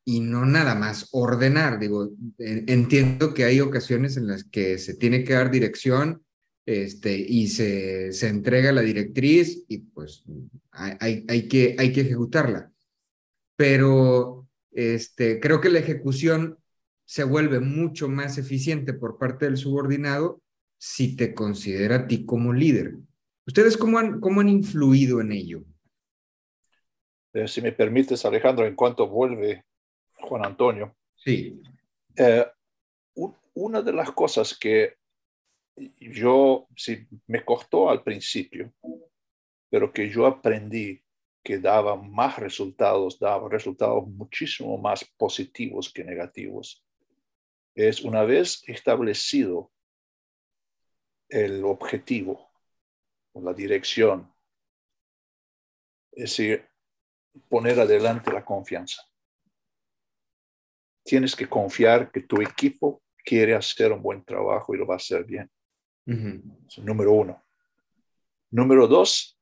y 0.05 0.21
no 0.21 0.45
nada 0.45 0.73
más 0.73 1.09
ordenar. 1.11 1.79
Digo, 1.79 2.09
entiendo 2.37 3.33
que 3.33 3.43
hay 3.43 3.59
ocasiones 3.59 4.15
en 4.17 4.27
las 4.27 4.45
que 4.45 4.77
se 4.77 4.95
tiene 4.95 5.23
que 5.23 5.33
dar 5.33 5.51
dirección 5.51 6.23
este, 6.65 7.17
y 7.17 7.47
se, 7.49 8.13
se 8.13 8.29
entrega 8.29 8.71
la 8.71 8.81
directriz 8.81 9.65
y 9.67 9.79
pues 9.79 10.23
hay, 10.71 11.25
hay, 11.27 11.47
que, 11.47 11.75
hay 11.77 11.91
que 11.91 12.01
ejecutarla. 12.01 12.71
Pero 13.57 14.47
este, 14.71 15.39
creo 15.39 15.59
que 15.59 15.69
la 15.69 15.79
ejecución 15.79 16.57
se 17.05 17.23
vuelve 17.25 17.59
mucho 17.59 18.07
más 18.07 18.37
eficiente 18.37 18.93
por 18.93 19.17
parte 19.17 19.45
del 19.45 19.57
subordinado 19.57 20.41
si 20.77 21.15
te 21.15 21.33
considera 21.33 21.95
a 21.95 22.07
ti 22.07 22.25
como 22.25 22.53
líder. 22.53 22.95
¿Ustedes 23.45 23.75
cómo 23.75 23.99
han, 23.99 24.19
cómo 24.21 24.41
han 24.41 24.49
influido 24.49 25.19
en 25.19 25.33
ello? 25.33 25.65
Eh, 27.35 27.49
si 27.49 27.61
me 27.61 27.73
permites, 27.73 28.23
Alejandro, 28.23 28.65
en 28.65 28.75
cuanto 28.75 29.09
vuelve 29.09 29.65
Juan 30.21 30.45
Antonio. 30.45 30.95
Sí. 31.11 31.61
Eh, 32.15 32.45
una 33.55 33.81
de 33.81 33.91
las 33.91 34.11
cosas 34.13 34.57
que 34.57 34.95
yo, 35.99 36.65
sí, 36.77 37.05
me 37.27 37.43
costó 37.43 37.89
al 37.89 38.03
principio, 38.03 38.73
pero 39.69 39.91
que 39.91 40.09
yo 40.09 40.25
aprendí 40.25 41.03
que 41.43 41.59
daba 41.59 41.97
más 41.97 42.39
resultados, 42.39 43.19
daba 43.19 43.49
resultados 43.49 44.07
muchísimo 44.07 44.77
más 44.77 45.03
positivos 45.17 45.91
que 45.91 46.05
negativos, 46.05 46.85
es 47.75 48.01
una 48.01 48.23
vez 48.23 48.63
establecido 48.67 49.73
el 51.27 51.65
objetivo, 51.65 52.49
la 53.33 53.53
dirección, 53.53 54.33
es 56.13 56.29
decir, 56.29 56.69
poner 57.49 57.79
adelante 57.79 58.31
la 58.31 58.43
confianza. 58.43 59.01
Tienes 61.03 61.35
que 61.35 61.47
confiar 61.47 62.11
que 62.11 62.21
tu 62.21 62.41
equipo 62.41 63.03
quiere 63.23 63.55
hacer 63.55 63.91
un 63.91 64.01
buen 64.01 64.23
trabajo 64.23 64.73
y 64.73 64.77
lo 64.77 64.87
va 64.87 64.95
a 64.95 64.97
hacer 64.97 65.23
bien. 65.23 65.49
número 66.77 67.11
uno. 67.11 67.43
Número 68.51 68.87
dos, 68.87 69.37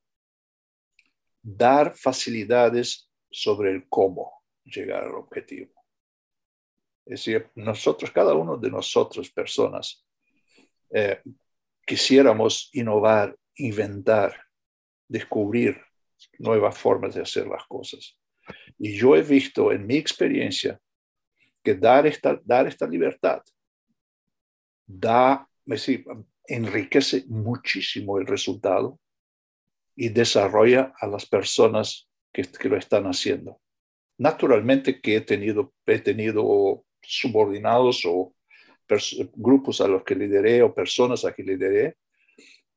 dar 1.42 1.94
facilidades 1.96 3.10
sobre 3.30 3.72
el 3.72 3.88
cómo 3.90 4.44
llegar 4.64 5.04
al 5.04 5.16
objetivo. 5.16 5.74
Es 7.06 7.26
decir, 7.26 7.50
nosotros, 7.56 8.12
cada 8.12 8.34
uno 8.34 8.58
de 8.58 8.72
nosotros, 8.72 9.30
personas, 9.30 10.06
eh, 10.90 11.22
quisiéramos 11.86 12.70
innovar, 12.74 13.38
inventar, 13.56 14.42
descubrir 15.08 15.82
nuevas 16.40 16.78
formas 16.78 17.16
de 17.16 17.22
hacer 17.22 17.48
las 17.48 17.66
cosas. 17.66 18.18
Y 18.78 18.98
yo 18.98 19.16
he 19.16 19.22
visto 19.22 19.72
en 19.72 19.86
mi 19.86 19.96
experiencia 19.96 20.80
que 21.64 21.76
dar 21.76 22.06
esta, 22.06 22.40
dar 22.44 22.68
esta 22.68 22.88
libertad 22.88 23.42
da, 24.86 25.48
enriquece 26.46 27.24
muchísimo 27.28 28.20
el 28.20 28.28
resultado 28.28 29.00
y 29.96 30.10
desarrolla 30.10 30.94
a 31.00 31.08
las 31.08 31.26
personas 31.26 32.10
que, 32.34 32.44
que 32.44 32.70
lo 32.70 32.78
están 32.78 33.06
haciendo. 33.06 33.62
Naturalmente 34.18 35.02
que 35.02 35.18
he 35.18 35.22
tenido, 35.22 35.74
he 35.86 36.00
tenido 36.00 36.86
subordinados 37.02 38.04
o 38.06 38.36
grupos 39.36 39.82
a 39.82 39.88
los 39.88 40.04
que 40.04 40.16
lideré 40.16 40.62
o 40.62 40.74
personas 40.74 41.26
a 41.26 41.34
que 41.34 41.44
lideré 41.44 41.98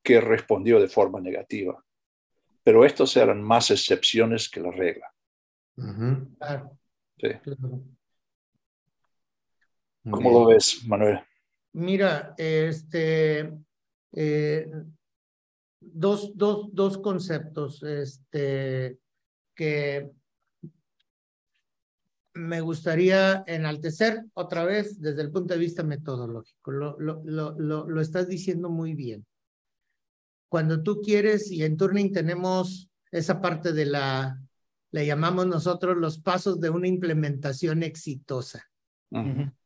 que 0.03 0.21
respondió 0.21 0.81
de 0.81 0.89
forma 0.89 1.21
negativa 1.21 1.85
pero 2.67 2.85
estos 2.85 3.17
eran 3.17 3.41
más 3.45 3.71
excepciones 3.71 4.51
que 4.51 4.59
la 4.59 4.73
regla. 4.73 5.07
Claro. 6.37 6.77
Sí. 7.17 7.29
¿Cómo 10.11 10.31
lo 10.33 10.47
ves, 10.47 10.85
Manuel? 10.85 11.21
Mira, 11.75 12.35
este, 12.37 13.53
eh, 14.12 14.69
dos, 15.81 16.37
dos, 16.37 16.71
dos 16.73 16.99
conceptos 16.99 17.85
este, 17.85 18.99
que 19.55 20.11
me 22.35 22.61
gustaría 22.62 23.45
enaltecer 23.47 24.25
otra 24.35 24.64
vez 24.64 25.01
desde 25.01 25.23
el 25.23 25.31
punto 25.31 25.55
de 25.55 25.61
vista 25.61 25.85
metodológico. 25.85 26.73
Lo, 26.73 26.99
lo, 26.99 27.23
lo, 27.23 27.89
lo 27.89 28.01
estás 28.01 28.27
diciendo 28.27 28.69
muy 28.71 28.95
bien 28.95 29.25
cuando 30.49 30.83
tú 30.83 31.01
quieres, 31.01 31.51
y 31.51 31.65
en 31.65 31.77
Turning 31.77 32.13
tenemos 32.13 32.91
esa 33.11 33.41
parte 33.41 33.73
de 33.73 33.87
la, 33.87 34.41
le 34.91 35.07
llamamos 35.07 35.47
nosotros 35.47 35.97
los 35.97 36.19
pasos 36.19 36.61
de 36.61 36.71
una 36.71 36.89
implementación 36.89 37.83
exitosa. 37.83 38.69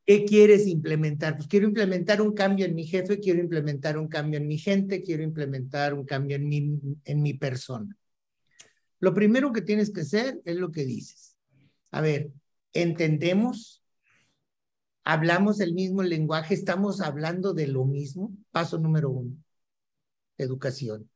¿Qué 0.07 0.25
quieres 0.25 0.67
implementar? 0.67 1.37
Pues 1.37 1.49
quiero 1.49 1.67
implementar 1.67 2.21
un 2.21 2.35
cambio 2.35 2.67
en 2.67 2.75
mi 2.75 2.87
jefe, 2.87 3.21
quiero 3.21 3.41
implementar 3.41 3.99
un 3.99 4.09
cambio 4.09 4.39
en 4.39 4.47
mi 4.47 4.59
gente, 4.59 5.03
quiero 5.03 5.23
implementar 5.23 5.95
un 5.95 6.05
cambio 6.05 6.37
en 6.37 6.49
mi, 6.49 6.79
en 7.05 7.23
mi 7.23 7.35
persona. 7.35 7.97
Lo 8.99 9.15
primero 9.15 9.53
que 9.53 9.63
tienes 9.63 9.91
que 9.91 10.03
hacer 10.03 10.41
es 10.45 10.57
lo 10.57 10.71
que 10.71 10.85
dices. 10.85 11.37
A 11.91 12.01
ver, 12.01 12.31
entendemos, 12.73 13.83
hablamos 15.05 15.61
el 15.61 15.75
mismo 15.75 16.03
lenguaje, 16.03 16.55
estamos 16.55 17.01
hablando 17.01 17.55
de 17.55 17.67
lo 17.67 17.85
mismo. 17.85 18.37
Paso 18.51 18.79
número 18.79 19.11
uno 19.11 19.37
educación. 20.43 21.09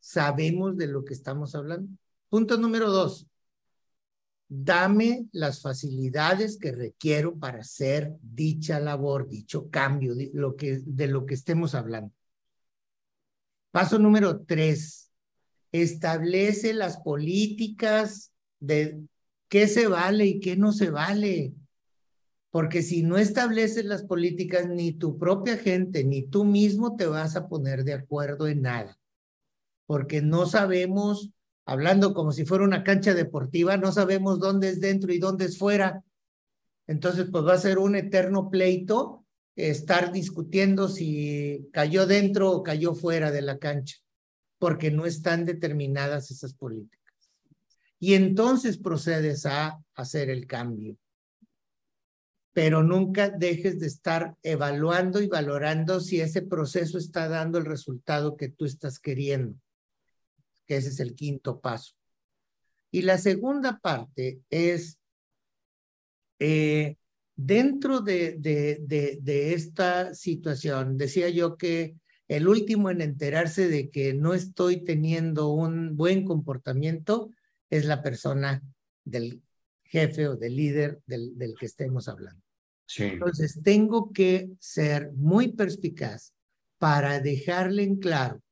Sabemos 0.00 0.76
de 0.76 0.86
lo 0.86 1.04
que 1.04 1.14
estamos 1.14 1.54
hablando. 1.54 1.88
Punto 2.28 2.56
número 2.56 2.90
dos. 2.90 3.26
Dame 4.48 5.26
las 5.32 5.60
facilidades 5.60 6.56
que 6.58 6.70
requiero 6.70 7.36
para 7.36 7.60
hacer 7.60 8.12
dicha 8.22 8.78
labor, 8.78 9.28
dicho 9.28 9.68
cambio, 9.70 10.14
de 10.14 10.30
lo 10.32 10.54
que, 10.54 10.80
de 10.84 11.08
lo 11.08 11.26
que 11.26 11.34
estemos 11.34 11.74
hablando. 11.74 12.12
Paso 13.72 13.98
número 13.98 14.40
tres, 14.40 15.10
establece 15.72 16.72
las 16.72 16.98
políticas 16.98 18.32
de 18.60 19.00
qué 19.48 19.68
se 19.68 19.86
vale 19.88 20.26
y 20.26 20.40
qué 20.40 20.56
no 20.56 20.72
se 20.72 20.90
vale. 20.90 21.52
Porque 22.56 22.80
si 22.80 23.02
no 23.02 23.18
estableces 23.18 23.84
las 23.84 24.02
políticas, 24.02 24.66
ni 24.66 24.92
tu 24.92 25.18
propia 25.18 25.58
gente, 25.58 26.04
ni 26.04 26.22
tú 26.22 26.42
mismo 26.46 26.96
te 26.96 27.04
vas 27.04 27.36
a 27.36 27.48
poner 27.48 27.84
de 27.84 27.92
acuerdo 27.92 28.48
en 28.48 28.62
nada. 28.62 28.98
Porque 29.84 30.22
no 30.22 30.46
sabemos, 30.46 31.32
hablando 31.66 32.14
como 32.14 32.32
si 32.32 32.46
fuera 32.46 32.64
una 32.64 32.82
cancha 32.82 33.12
deportiva, 33.12 33.76
no 33.76 33.92
sabemos 33.92 34.40
dónde 34.40 34.70
es 34.70 34.80
dentro 34.80 35.12
y 35.12 35.18
dónde 35.18 35.44
es 35.44 35.58
fuera. 35.58 36.02
Entonces, 36.86 37.26
pues 37.30 37.44
va 37.44 37.52
a 37.52 37.58
ser 37.58 37.76
un 37.78 37.94
eterno 37.94 38.48
pleito 38.48 39.26
estar 39.54 40.10
discutiendo 40.10 40.88
si 40.88 41.68
cayó 41.74 42.06
dentro 42.06 42.52
o 42.52 42.62
cayó 42.62 42.94
fuera 42.94 43.30
de 43.30 43.42
la 43.42 43.58
cancha, 43.58 43.98
porque 44.58 44.90
no 44.90 45.04
están 45.04 45.44
determinadas 45.44 46.30
esas 46.30 46.54
políticas. 46.54 47.12
Y 47.98 48.14
entonces 48.14 48.78
procedes 48.78 49.44
a 49.44 49.78
hacer 49.94 50.30
el 50.30 50.46
cambio. 50.46 50.96
Pero 52.56 52.82
nunca 52.82 53.28
dejes 53.28 53.78
de 53.78 53.86
estar 53.86 54.34
evaluando 54.42 55.20
y 55.20 55.26
valorando 55.26 56.00
si 56.00 56.22
ese 56.22 56.40
proceso 56.40 56.96
está 56.96 57.28
dando 57.28 57.58
el 57.58 57.66
resultado 57.66 58.34
que 58.38 58.48
tú 58.48 58.64
estás 58.64 58.98
queriendo, 58.98 59.60
que 60.64 60.76
ese 60.76 60.88
es 60.88 61.00
el 61.00 61.14
quinto 61.14 61.60
paso. 61.60 61.94
Y 62.90 63.02
la 63.02 63.18
segunda 63.18 63.78
parte 63.78 64.40
es 64.48 64.98
eh, 66.38 66.96
Dentro 67.36 68.00
de, 68.00 68.36
de, 68.38 68.78
de, 69.20 69.52
esta 69.52 70.14
situación, 70.14 70.96
decía 70.96 71.28
yo 71.28 71.58
que 71.58 71.96
el 72.28 72.48
último 72.48 72.88
en 72.88 73.02
enterarse 73.02 73.68
de 73.68 73.90
que 73.90 74.14
no 74.14 74.32
estoy 74.32 74.82
teniendo 74.82 75.50
un 75.50 75.98
buen 75.98 76.24
comportamiento 76.24 77.30
es 77.68 77.84
la 77.84 78.02
persona 78.02 78.62
del 79.04 79.42
jefe 79.84 80.28
o 80.28 80.36
del 80.36 80.56
líder 80.56 81.02
del, 81.04 81.36
del 81.36 81.54
que 81.56 81.66
estemos 81.66 82.08
hablando. 82.08 82.45
Entonces, 82.98 83.60
tengo 83.62 84.12
que 84.12 84.50
ser 84.58 85.12
muy 85.14 85.48
perspicaz 85.48 86.32
para 86.78 87.20
dejarle 87.20 87.82
en 87.82 87.96
claro 87.96 88.42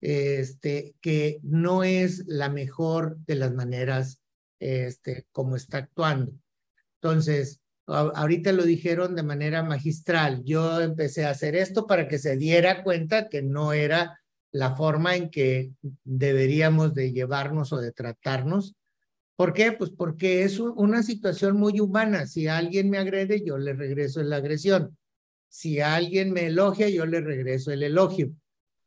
este, 0.00 0.94
que 1.00 1.40
no 1.42 1.84
es 1.84 2.24
la 2.26 2.48
mejor 2.48 3.18
de 3.26 3.34
las 3.34 3.52
maneras 3.52 4.20
este, 4.60 5.26
como 5.32 5.56
está 5.56 5.78
actuando. 5.78 6.32
Entonces, 7.00 7.60
ahorita 7.86 8.52
lo 8.52 8.64
dijeron 8.64 9.14
de 9.16 9.22
manera 9.22 9.62
magistral. 9.62 10.42
Yo 10.44 10.80
empecé 10.80 11.24
a 11.24 11.30
hacer 11.30 11.56
esto 11.56 11.86
para 11.86 12.08
que 12.08 12.18
se 12.18 12.36
diera 12.36 12.82
cuenta 12.82 13.28
que 13.28 13.42
no 13.42 13.72
era 13.72 14.20
la 14.50 14.76
forma 14.76 15.16
en 15.16 15.30
que 15.30 15.72
deberíamos 16.04 16.94
de 16.94 17.12
llevarnos 17.12 17.72
o 17.72 17.80
de 17.80 17.92
tratarnos. 17.92 18.74
¿Por 19.38 19.52
qué? 19.52 19.70
Pues 19.70 19.90
porque 19.90 20.42
es 20.42 20.58
una 20.58 21.04
situación 21.04 21.56
muy 21.60 21.78
humana. 21.78 22.26
Si 22.26 22.48
alguien 22.48 22.90
me 22.90 22.98
agrede, 22.98 23.44
yo 23.44 23.56
le 23.56 23.72
regreso 23.72 24.20
la 24.24 24.38
agresión. 24.38 24.98
Si 25.48 25.78
alguien 25.78 26.32
me 26.32 26.46
elogia, 26.46 26.88
yo 26.88 27.06
le 27.06 27.20
regreso 27.20 27.70
el 27.70 27.84
elogio. 27.84 28.32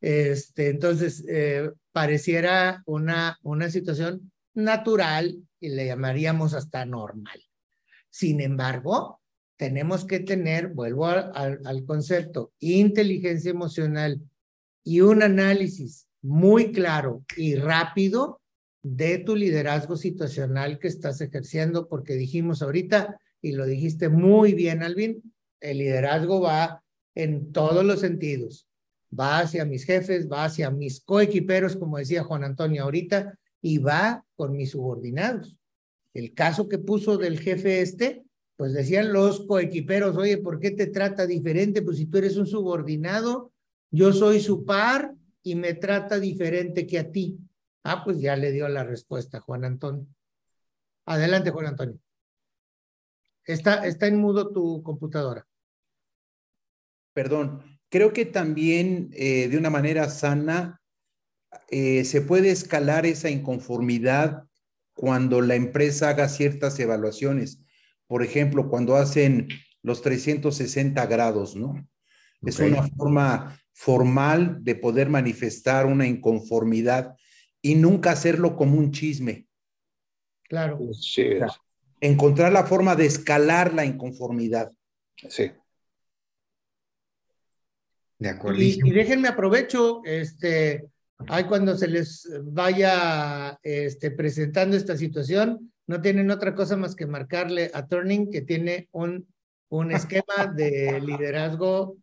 Este, 0.01 0.67
entonces, 0.67 1.23
eh, 1.29 1.71
pareciera 1.93 2.83
una, 2.85 3.39
una 3.43 3.69
situación 3.69 4.29
natural 4.53 5.41
y 5.61 5.69
le 5.69 5.85
llamaríamos 5.85 6.53
hasta 6.53 6.85
normal. 6.85 7.41
Sin 8.09 8.41
embargo, 8.41 9.21
tenemos 9.55 10.03
que 10.03 10.19
tener, 10.19 10.73
vuelvo 10.73 11.07
al 11.07 11.85
concepto, 11.85 12.51
inteligencia 12.59 13.51
emocional 13.51 14.19
y 14.83 14.99
un 14.99 15.23
análisis 15.23 16.09
muy 16.21 16.73
claro 16.73 17.23
y 17.37 17.55
rápido 17.55 18.40
de 18.83 19.19
tu 19.19 19.35
liderazgo 19.35 19.95
situacional 19.95 20.79
que 20.79 20.87
estás 20.87 21.21
ejerciendo, 21.21 21.87
porque 21.87 22.13
dijimos 22.13 22.61
ahorita, 22.61 23.19
y 23.41 23.53
lo 23.53 23.65
dijiste 23.65 24.09
muy 24.09 24.53
bien, 24.53 24.83
Alvin, 24.83 25.21
el 25.59 25.77
liderazgo 25.77 26.41
va 26.41 26.83
en 27.15 27.51
todos 27.51 27.85
los 27.85 27.99
sentidos. 27.99 28.67
Va 29.17 29.39
hacia 29.39 29.65
mis 29.65 29.83
jefes, 29.83 30.29
va 30.31 30.45
hacia 30.45 30.71
mis 30.71 31.01
coequiperos, 31.01 31.75
como 31.75 31.97
decía 31.97 32.23
Juan 32.23 32.43
Antonio 32.43 32.83
ahorita, 32.83 33.37
y 33.61 33.77
va 33.77 34.25
con 34.35 34.55
mis 34.55 34.71
subordinados. 34.71 35.59
El 36.13 36.33
caso 36.33 36.67
que 36.67 36.77
puso 36.77 37.17
del 37.17 37.39
jefe 37.39 37.81
este, 37.81 38.23
pues 38.55 38.73
decían 38.73 39.13
los 39.13 39.45
coequiperos, 39.45 40.15
oye, 40.17 40.37
¿por 40.37 40.59
qué 40.59 40.71
te 40.71 40.87
trata 40.87 41.25
diferente? 41.25 41.81
Pues 41.81 41.97
si 41.97 42.05
tú 42.05 42.17
eres 42.17 42.37
un 42.37 42.47
subordinado, 42.47 43.51
yo 43.91 44.13
soy 44.13 44.39
su 44.39 44.65
par 44.65 45.13
y 45.43 45.55
me 45.55 45.73
trata 45.73 46.19
diferente 46.19 46.85
que 46.85 46.99
a 46.99 47.11
ti. 47.11 47.37
Ah, 47.83 48.03
pues 48.03 48.19
ya 48.19 48.35
le 48.35 48.51
dio 48.51 48.67
la 48.67 48.83
respuesta 48.83 49.39
Juan 49.39 49.65
Antonio. 49.65 50.07
Adelante, 51.05 51.51
Juan 51.51 51.67
Antonio. 51.67 51.99
Está, 53.43 53.85
está 53.85 54.07
en 54.07 54.17
mudo 54.17 54.51
tu 54.51 54.83
computadora. 54.83 55.47
Perdón, 57.13 57.63
creo 57.89 58.13
que 58.13 58.25
también 58.25 59.09
eh, 59.13 59.49
de 59.49 59.57
una 59.57 59.69
manera 59.69 60.09
sana 60.09 60.81
eh, 61.69 62.05
se 62.05 62.21
puede 62.21 62.51
escalar 62.51 63.05
esa 63.05 63.29
inconformidad 63.29 64.43
cuando 64.93 65.41
la 65.41 65.55
empresa 65.55 66.09
haga 66.09 66.29
ciertas 66.29 66.79
evaluaciones. 66.79 67.63
Por 68.07 68.23
ejemplo, 68.23 68.69
cuando 68.69 68.95
hacen 68.95 69.47
los 69.81 70.01
360 70.01 71.05
grados, 71.07 71.55
¿no? 71.55 71.87
Es 72.43 72.59
una 72.59 72.87
forma 72.87 73.59
formal 73.73 74.63
de 74.63 74.75
poder 74.75 75.09
manifestar 75.09 75.85
una 75.85 76.07
inconformidad 76.07 77.15
y 77.61 77.75
nunca 77.75 78.11
hacerlo 78.11 78.55
como 78.55 78.77
un 78.77 78.91
chisme. 78.91 79.47
Claro. 80.43 80.79
Sí. 80.93 81.29
encontrar 82.01 82.51
la 82.51 82.65
forma 82.65 82.95
de 82.95 83.05
escalar 83.05 83.73
la 83.73 83.85
inconformidad. 83.85 84.71
Sí. 85.29 85.51
De 88.19 88.29
acuerdo. 88.29 88.61
Y, 88.61 88.79
y, 88.83 88.91
déjenme 88.91 89.29
aprovecho, 89.29 90.01
este, 90.03 90.91
Ahí 91.27 91.45
cuando 91.45 91.77
se 91.77 91.87
les 91.87 92.29
vaya 92.43 93.59
este, 93.63 94.11
presentando 94.11 94.75
esta 94.75 94.97
situación, 94.97 95.71
no 95.87 96.01
tienen 96.01 96.31
otra 96.31 96.55
cosa 96.55 96.77
más 96.77 96.95
que 96.95 97.05
marcarle 97.05 97.69
a 97.73 97.87
Turning 97.87 98.31
que 98.31 98.41
tiene 98.41 98.89
un, 98.91 99.27
un 99.69 99.91
esquema 99.91 100.47
de 100.53 101.01
liderazgo 101.01 101.97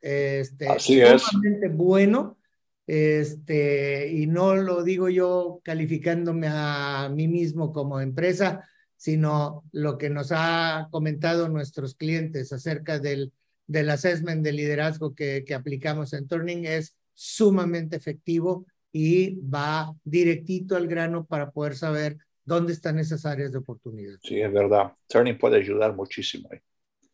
este, 0.00 0.66
sumamente 0.78 1.68
bueno. 1.68 2.38
Este, 2.86 4.08
y 4.12 4.26
no 4.26 4.54
lo 4.54 4.84
digo 4.84 5.08
yo 5.08 5.60
calificándome 5.64 6.46
a 6.48 7.10
mí 7.12 7.26
mismo 7.26 7.72
como 7.72 8.00
empresa, 8.00 8.68
sino 8.96 9.64
lo 9.72 9.98
que 9.98 10.08
nos 10.08 10.30
ha 10.32 10.88
comentado 10.90 11.48
nuestros 11.48 11.94
clientes 11.94 12.52
acerca 12.52 12.98
del, 12.98 13.32
del 13.66 13.90
assessment 13.90 14.42
de 14.44 14.52
liderazgo 14.52 15.14
que, 15.14 15.44
que 15.44 15.54
aplicamos 15.54 16.12
en 16.12 16.28
Turning 16.28 16.64
es 16.64 16.96
sumamente 17.12 17.96
efectivo 17.96 18.66
y 18.92 19.40
va 19.40 19.94
directito 20.04 20.76
al 20.76 20.86
grano 20.86 21.26
para 21.26 21.50
poder 21.50 21.74
saber 21.74 22.18
dónde 22.44 22.72
están 22.72 22.98
esas 22.98 23.26
áreas 23.26 23.52
de 23.52 23.58
oportunidad. 23.58 24.18
Sí, 24.22 24.40
es 24.40 24.52
verdad. 24.52 24.92
Turning 25.08 25.36
puede 25.36 25.56
ayudar 25.56 25.94
muchísimo. 25.94 26.48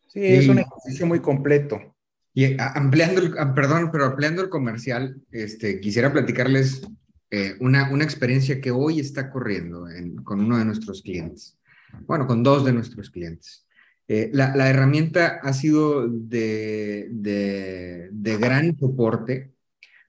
Sí, 0.08 0.20
es 0.22 0.46
un 0.46 0.58
ejercicio 0.58 1.06
muy 1.06 1.20
completo. 1.20 1.91
Y 2.34 2.56
ampliando, 2.58 3.20
el, 3.20 3.34
ah, 3.38 3.54
perdón, 3.54 3.90
pero 3.92 4.06
ampliando 4.06 4.42
el 4.42 4.48
comercial, 4.48 5.20
este, 5.30 5.80
quisiera 5.80 6.12
platicarles 6.12 6.82
eh, 7.30 7.56
una, 7.60 7.90
una 7.90 8.04
experiencia 8.04 8.60
que 8.60 8.70
hoy 8.70 9.00
está 9.00 9.30
corriendo 9.30 9.86
con 10.24 10.40
uno 10.40 10.58
de 10.58 10.64
nuestros 10.64 11.02
clientes. 11.02 11.58
Bueno, 12.06 12.26
con 12.26 12.42
dos 12.42 12.64
de 12.64 12.72
nuestros 12.72 13.10
clientes. 13.10 13.66
Eh, 14.08 14.30
la, 14.32 14.56
la, 14.56 14.68
herramienta 14.68 15.38
ha 15.42 15.52
sido 15.52 16.08
de, 16.08 17.08
de, 17.10 18.08
de 18.10 18.36
gran 18.36 18.76
soporte 18.76 19.52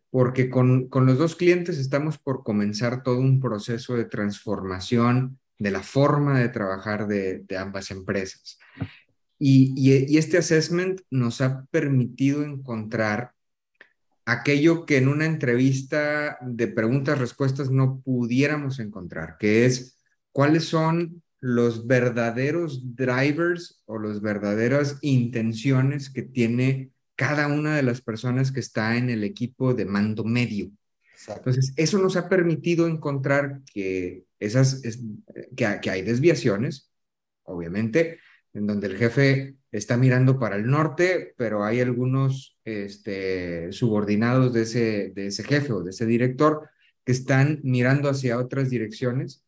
porque 0.10 0.50
con, 0.50 0.90
con 0.90 1.06
los 1.06 1.18
dos 1.18 1.36
clientes 1.36 1.78
estamos 1.78 2.18
por 2.18 2.44
comenzar 2.44 3.04
todo 3.04 3.20
un 3.20 3.40
proceso 3.40 3.96
de 3.96 4.06
transformación 4.06 5.40
de 5.58 5.72
la 5.72 5.82
forma 5.82 6.40
de 6.40 6.50
trabajar 6.50 7.08
de, 7.08 7.40
de 7.40 7.58
ambas 7.58 7.92
empresas. 7.92 8.60
Y, 9.46 9.74
y, 9.76 10.18
este 10.18 10.38
assessment 10.38 11.02
nos 11.12 11.42
ha 11.42 11.66
permitido 11.66 12.44
encontrar 12.46 13.34
aquello 14.24 14.86
que 14.86 14.96
en 14.96 15.10
una 15.10 15.26
entrevista 15.26 16.38
de 16.40 16.70
preguntas-respuestas 16.70 17.70
no 17.70 18.00
pudiéramos 18.00 18.80
encontrar, 18.80 19.36
que 19.38 19.66
es 19.66 19.98
cuáles 20.32 20.64
son 20.64 21.22
los 21.42 21.88
verdaderos 21.88 22.96
drivers 22.96 23.84
o 23.86 24.00
las 24.00 24.22
verdaderas 24.22 24.98
intenciones 25.02 26.10
que 26.10 26.22
tiene 26.22 26.92
cada 27.18 27.48
una 27.48 27.76
de 27.76 27.84
las 27.84 28.00
personas 28.00 28.54
que 28.54 28.62
está 28.62 28.96
en 28.96 29.10
el 29.10 29.26
equipo 29.26 29.74
de 29.74 29.84
mando 29.84 30.24
medio. 30.24 30.72
Entonces, 31.28 31.74
eso 31.76 31.98
nos 31.98 32.16
ha 32.16 32.30
permitido 32.30 32.88
encontrar 32.88 33.60
que, 33.74 34.24
esas, 34.40 34.82
que, 35.54 35.80
que 35.82 35.90
hay 35.90 36.02
desviaciones, 36.02 36.94
obviamente, 37.44 38.20
en 38.54 38.68
donde 38.68 38.88
el 38.88 38.98
jefe 38.98 39.56
está 39.72 39.98
mirando 39.98 40.40
para 40.40 40.56
el 40.56 40.70
norte, 40.70 41.34
pero 41.38 41.64
hay 41.64 41.82
algunos 41.82 42.58
este, 42.64 43.72
subordinados 43.72 44.54
de 44.54 44.62
ese, 44.64 45.12
de 45.16 45.28
ese 45.28 45.44
jefe 45.44 45.74
o 45.74 45.82
de 45.84 45.90
ese 45.90 46.06
director 46.06 46.70
que 47.04 47.12
están 47.12 47.60
mirando 47.64 48.10
hacia 48.10 48.38
otras 48.38 48.70
direcciones. 48.70 49.44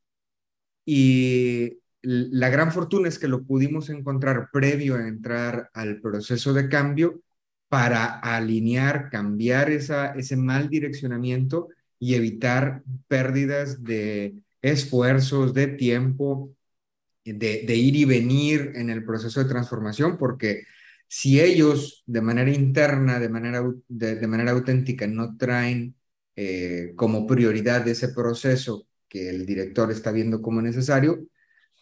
Y 0.85 1.79
la 2.01 2.49
gran 2.49 2.71
fortuna 2.71 3.07
es 3.07 3.19
que 3.19 3.27
lo 3.27 3.43
pudimos 3.43 3.89
encontrar 3.89 4.49
previo 4.51 4.95
a 4.95 5.07
entrar 5.07 5.69
al 5.73 6.01
proceso 6.01 6.53
de 6.53 6.69
cambio 6.69 7.21
para 7.69 8.05
alinear, 8.05 9.09
cambiar 9.09 9.69
esa, 9.71 10.13
ese 10.13 10.37
mal 10.37 10.69
direccionamiento 10.69 11.69
y 11.99 12.15
evitar 12.15 12.83
pérdidas 13.07 13.83
de 13.83 14.35
esfuerzos, 14.61 15.53
de 15.53 15.67
tiempo, 15.67 16.55
de, 17.33 17.75
ir 17.75 17.95
y 17.95 18.05
venir 18.05 18.73
en 18.75 18.89
el 18.89 19.03
proceso 19.03 19.41
de 19.41 19.49
transformación, 19.49 20.17
porque 20.17 20.63
si 21.07 21.41
ellos 21.41 22.03
de 22.05 22.21
manera 22.21 22.51
interna, 22.51 23.19
de 23.19 23.29
manera, 23.29 23.63
de, 23.87 24.27
manera 24.27 24.51
auténtica, 24.51 25.07
no 25.07 25.37
traen 25.37 25.95
eh, 26.35 26.93
como 26.95 27.25
prioridad 27.27 27.87
ese 27.87 28.09
proceso 28.09 28.87
que 29.07 29.29
el 29.29 29.45
director 29.45 29.91
está 29.91 30.11
viendo 30.11 30.41
como 30.41 30.61
necesario, 30.61 31.27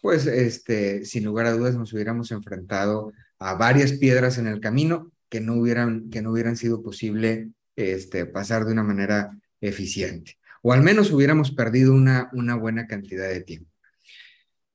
pues 0.00 0.26
este, 0.26 1.04
sin 1.04 1.24
lugar 1.24 1.46
a 1.46 1.52
dudas 1.52 1.76
nos 1.76 1.92
hubiéramos 1.92 2.30
enfrentado 2.30 3.12
a 3.38 3.54
varias 3.54 3.92
piedras 3.92 4.38
en 4.38 4.46
el 4.46 4.60
camino 4.60 5.12
que 5.28 5.40
no 5.40 5.54
hubieran, 5.54 6.10
que 6.10 6.22
no 6.22 6.30
hubieran 6.32 6.56
sido 6.56 6.82
posible 6.82 7.50
este, 7.76 8.26
pasar 8.26 8.64
de 8.64 8.72
una 8.72 8.82
manera 8.84 9.36
eficiente. 9.60 10.38
O 10.62 10.72
al 10.72 10.82
menos 10.82 11.10
hubiéramos 11.10 11.50
perdido 11.50 11.92
una, 11.92 12.30
una 12.32 12.54
buena 12.54 12.86
cantidad 12.86 13.28
de 13.28 13.40
tiempo. 13.42 13.73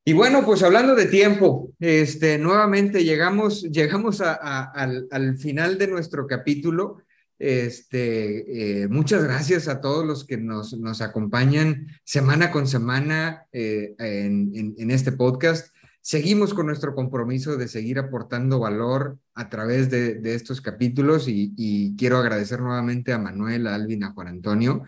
Y 0.10 0.14
bueno, 0.14 0.43
pues 0.43 0.64
hablando 0.64 0.95
de 0.95 1.05
tiempo, 1.05 1.72
este, 1.80 2.39
nuevamente 2.39 3.03
llegamos, 3.03 3.62
llegamos 3.62 4.22
al, 4.22 5.38
final 5.38 5.78
de 5.78 5.86
nuestro 5.86 6.26
capítulo. 6.26 7.03
Este, 7.38 8.82
eh, 8.82 8.88
muchas 8.88 9.24
gracias 9.24 9.68
a 9.68 9.82
todos 9.82 10.03
los 10.03 10.26
que 10.26 10.38
nos, 10.38 10.74
nos 10.74 11.01
acompañan 11.01 11.86
semana 12.03 12.49
con 12.49 12.66
semana 12.66 13.45
eh, 13.51 13.93
en, 13.99 14.74
en, 14.76 14.89
este 14.89 15.12
podcast. 15.12 15.76
Seguimos 16.01 16.55
con 16.55 16.66
nuestro 16.66 16.95
compromiso 16.95 17.55
de 17.55 17.68
seguir 17.68 17.99
aportando 17.99 18.57
valor 18.57 19.20
a 19.36 19.47
través 19.47 19.91
de, 19.91 20.16
de 20.16 20.34
estos 20.34 20.60
capítulos 20.60 21.28
y, 21.28 21.53
y, 21.55 21.95
quiero 21.97 22.18
agradecer 22.18 22.62
nuevamente 22.62 23.14
a 23.14 23.20
Manuel, 23.20 23.68
a 23.68 23.76
Alvin, 23.76 24.05
a 24.05 24.14
Juan 24.14 24.30
Antonio 24.30 24.86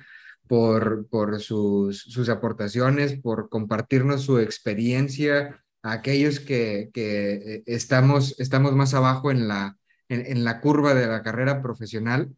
por, 0.52 1.08
por 1.08 1.40
sus, 1.40 2.02
sus 2.02 2.28
aportaciones, 2.28 3.18
por 3.18 3.48
compartirnos 3.48 4.24
su 4.24 4.38
experiencia 4.38 5.64
a 5.82 5.94
aquellos 5.94 6.42
que, 6.42 6.90
que 6.94 7.32
eh, 7.36 7.64
estamos, 7.68 8.36
estamos 8.38 8.74
más 8.74 8.94
abajo 8.94 9.32
en 9.32 9.48
la, 9.48 9.78
en, 10.10 10.44
la 10.44 10.60
curva 10.60 10.94
de 10.94 11.08
la 11.08 11.24
carrera 11.24 11.62
profesional. 11.62 12.36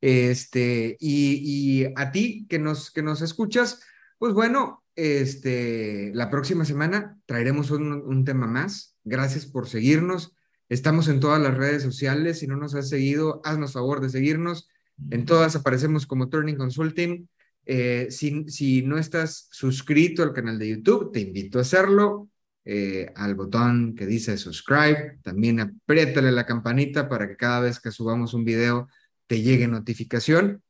Este, 0.00 0.96
y, 0.98 1.84
y, 1.84 1.92
a 1.94 2.10
ti 2.10 2.44
que 2.48 2.58
nos, 2.58 2.90
que 2.90 3.02
nos 3.02 3.22
escuchas, 3.22 3.84
pues 4.18 4.34
bueno, 4.34 4.82
este, 4.96 6.10
la 6.12 6.30
próxima 6.30 6.64
semana 6.64 7.16
traeremos 7.24 7.70
un, 7.70 7.92
un, 7.92 8.24
tema 8.24 8.48
más. 8.48 8.96
Gracias 9.04 9.46
por 9.46 9.68
seguirnos. 9.68 10.34
Estamos 10.68 11.06
en 11.06 11.20
todas 11.20 11.40
las 11.40 11.56
redes 11.56 11.84
sociales. 11.84 12.40
Si 12.40 12.48
no 12.48 12.56
nos 12.56 12.74
has 12.74 12.88
seguido, 12.88 13.40
haznos 13.44 13.74
favor 13.74 14.00
de 14.00 14.10
seguirnos. 14.10 14.68
En 15.12 15.24
todas 15.24 15.54
aparecemos 15.54 16.04
como 16.04 16.28
Turning 16.28 16.56
Consulting. 16.56 17.28
Eh, 17.66 18.08
si, 18.10 18.82
no 18.82 18.98
estás 18.98 19.48
suscrito 19.50 20.22
al 20.22 20.32
canal 20.32 20.58
de 20.58 20.68
YouTube, 20.68 21.12
te 21.12 21.20
invito 21.20 21.58
a 21.58 21.62
hacerlo. 21.62 22.28
Eh, 22.66 23.12
al 23.14 23.34
botón 23.34 23.94
que 23.94 24.06
dice 24.06 24.38
subscribe, 24.38 25.18
también 25.22 25.60
apriétale 25.60 26.32
la 26.32 26.46
campanita 26.46 27.10
para 27.10 27.28
que 27.28 27.36
cada 27.36 27.60
vez 27.60 27.78
que 27.78 27.90
subamos 27.90 28.32
un 28.32 28.44
video 28.44 28.88
te 29.26 29.42
llegue 29.42 29.68
notificación. 29.68 30.62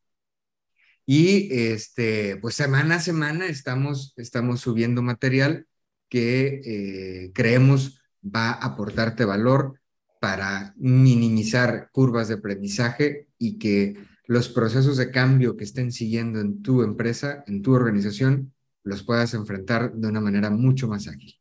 Y 1.06 1.48
este, 1.52 2.36
pues 2.38 2.54
semana 2.54 2.96
a 2.96 3.00
semana 3.00 3.46
estamos, 3.46 4.14
estamos 4.16 4.60
subiendo 4.60 5.02
material 5.02 5.66
que 6.08 6.60
eh, 6.64 7.32
creemos 7.34 8.00
va 8.24 8.50
a 8.50 8.66
aportarte 8.66 9.24
valor 9.24 9.80
para 10.20 10.74
minimizar 10.78 11.90
curvas 11.92 12.28
de 12.28 12.34
aprendizaje 12.34 13.28
y 13.38 13.58
que 13.58 13.96
los 14.26 14.48
procesos 14.48 14.96
de 14.96 15.10
cambio 15.10 15.56
que 15.56 15.64
estén 15.64 15.92
siguiendo 15.92 16.40
en 16.40 16.62
tu 16.62 16.82
empresa, 16.82 17.44
en 17.46 17.62
tu 17.62 17.74
organización, 17.74 18.52
los 18.82 19.02
puedas 19.02 19.34
enfrentar 19.34 19.92
de 19.92 20.08
una 20.08 20.20
manera 20.20 20.50
mucho 20.50 20.88
más 20.88 21.08
ágil. 21.08 21.38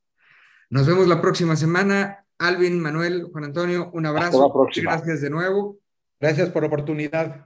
Nos 0.70 0.88
vemos 0.88 1.08
la 1.08 1.22
próxima 1.22 1.56
semana. 1.56 2.26
Alvin, 2.40 2.80
Manuel, 2.80 3.30
Juan 3.32 3.46
Antonio, 3.46 3.92
un 3.94 4.06
abrazo. 4.06 4.52
Gracias 4.76 5.22
de 5.22 5.30
nuevo. 5.30 5.78
Gracias 6.20 6.50
por 6.50 6.64
la 6.64 6.68
oportunidad. 6.68 7.46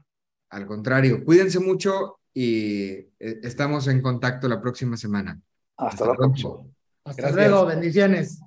Al 0.49 0.65
contrario, 0.65 1.23
cuídense 1.25 1.59
mucho 1.59 2.19
y 2.33 2.89
eh, 3.19 3.39
estamos 3.43 3.87
en 3.87 4.01
contacto 4.01 4.47
la 4.47 4.61
próxima 4.61 4.95
semana. 4.95 5.39
Hasta, 5.75 6.05
la 6.05 6.13
próxima. 6.15 6.51
Hasta 7.03 7.31
luego, 7.31 7.65
bendiciones. 7.65 8.39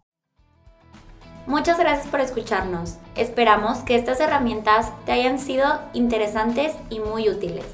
Muchas 1.46 1.78
gracias 1.78 2.06
por 2.06 2.20
escucharnos. 2.20 2.96
Esperamos 3.16 3.78
que 3.78 3.96
estas 3.96 4.20
herramientas 4.20 4.92
te 5.06 5.12
hayan 5.12 5.38
sido 5.38 5.80
interesantes 5.92 6.72
y 6.90 7.00
muy 7.00 7.28
útiles. 7.28 7.64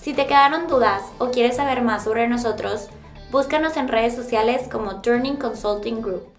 Si 0.00 0.14
te 0.14 0.26
quedaron 0.26 0.66
dudas 0.66 1.02
o 1.18 1.30
quieres 1.30 1.56
saber 1.56 1.82
más 1.82 2.04
sobre 2.04 2.26
nosotros, 2.26 2.88
búscanos 3.30 3.76
en 3.76 3.88
redes 3.88 4.16
sociales 4.16 4.68
como 4.70 5.00
Turning 5.00 5.36
Consulting 5.36 6.02
Group. 6.02 6.31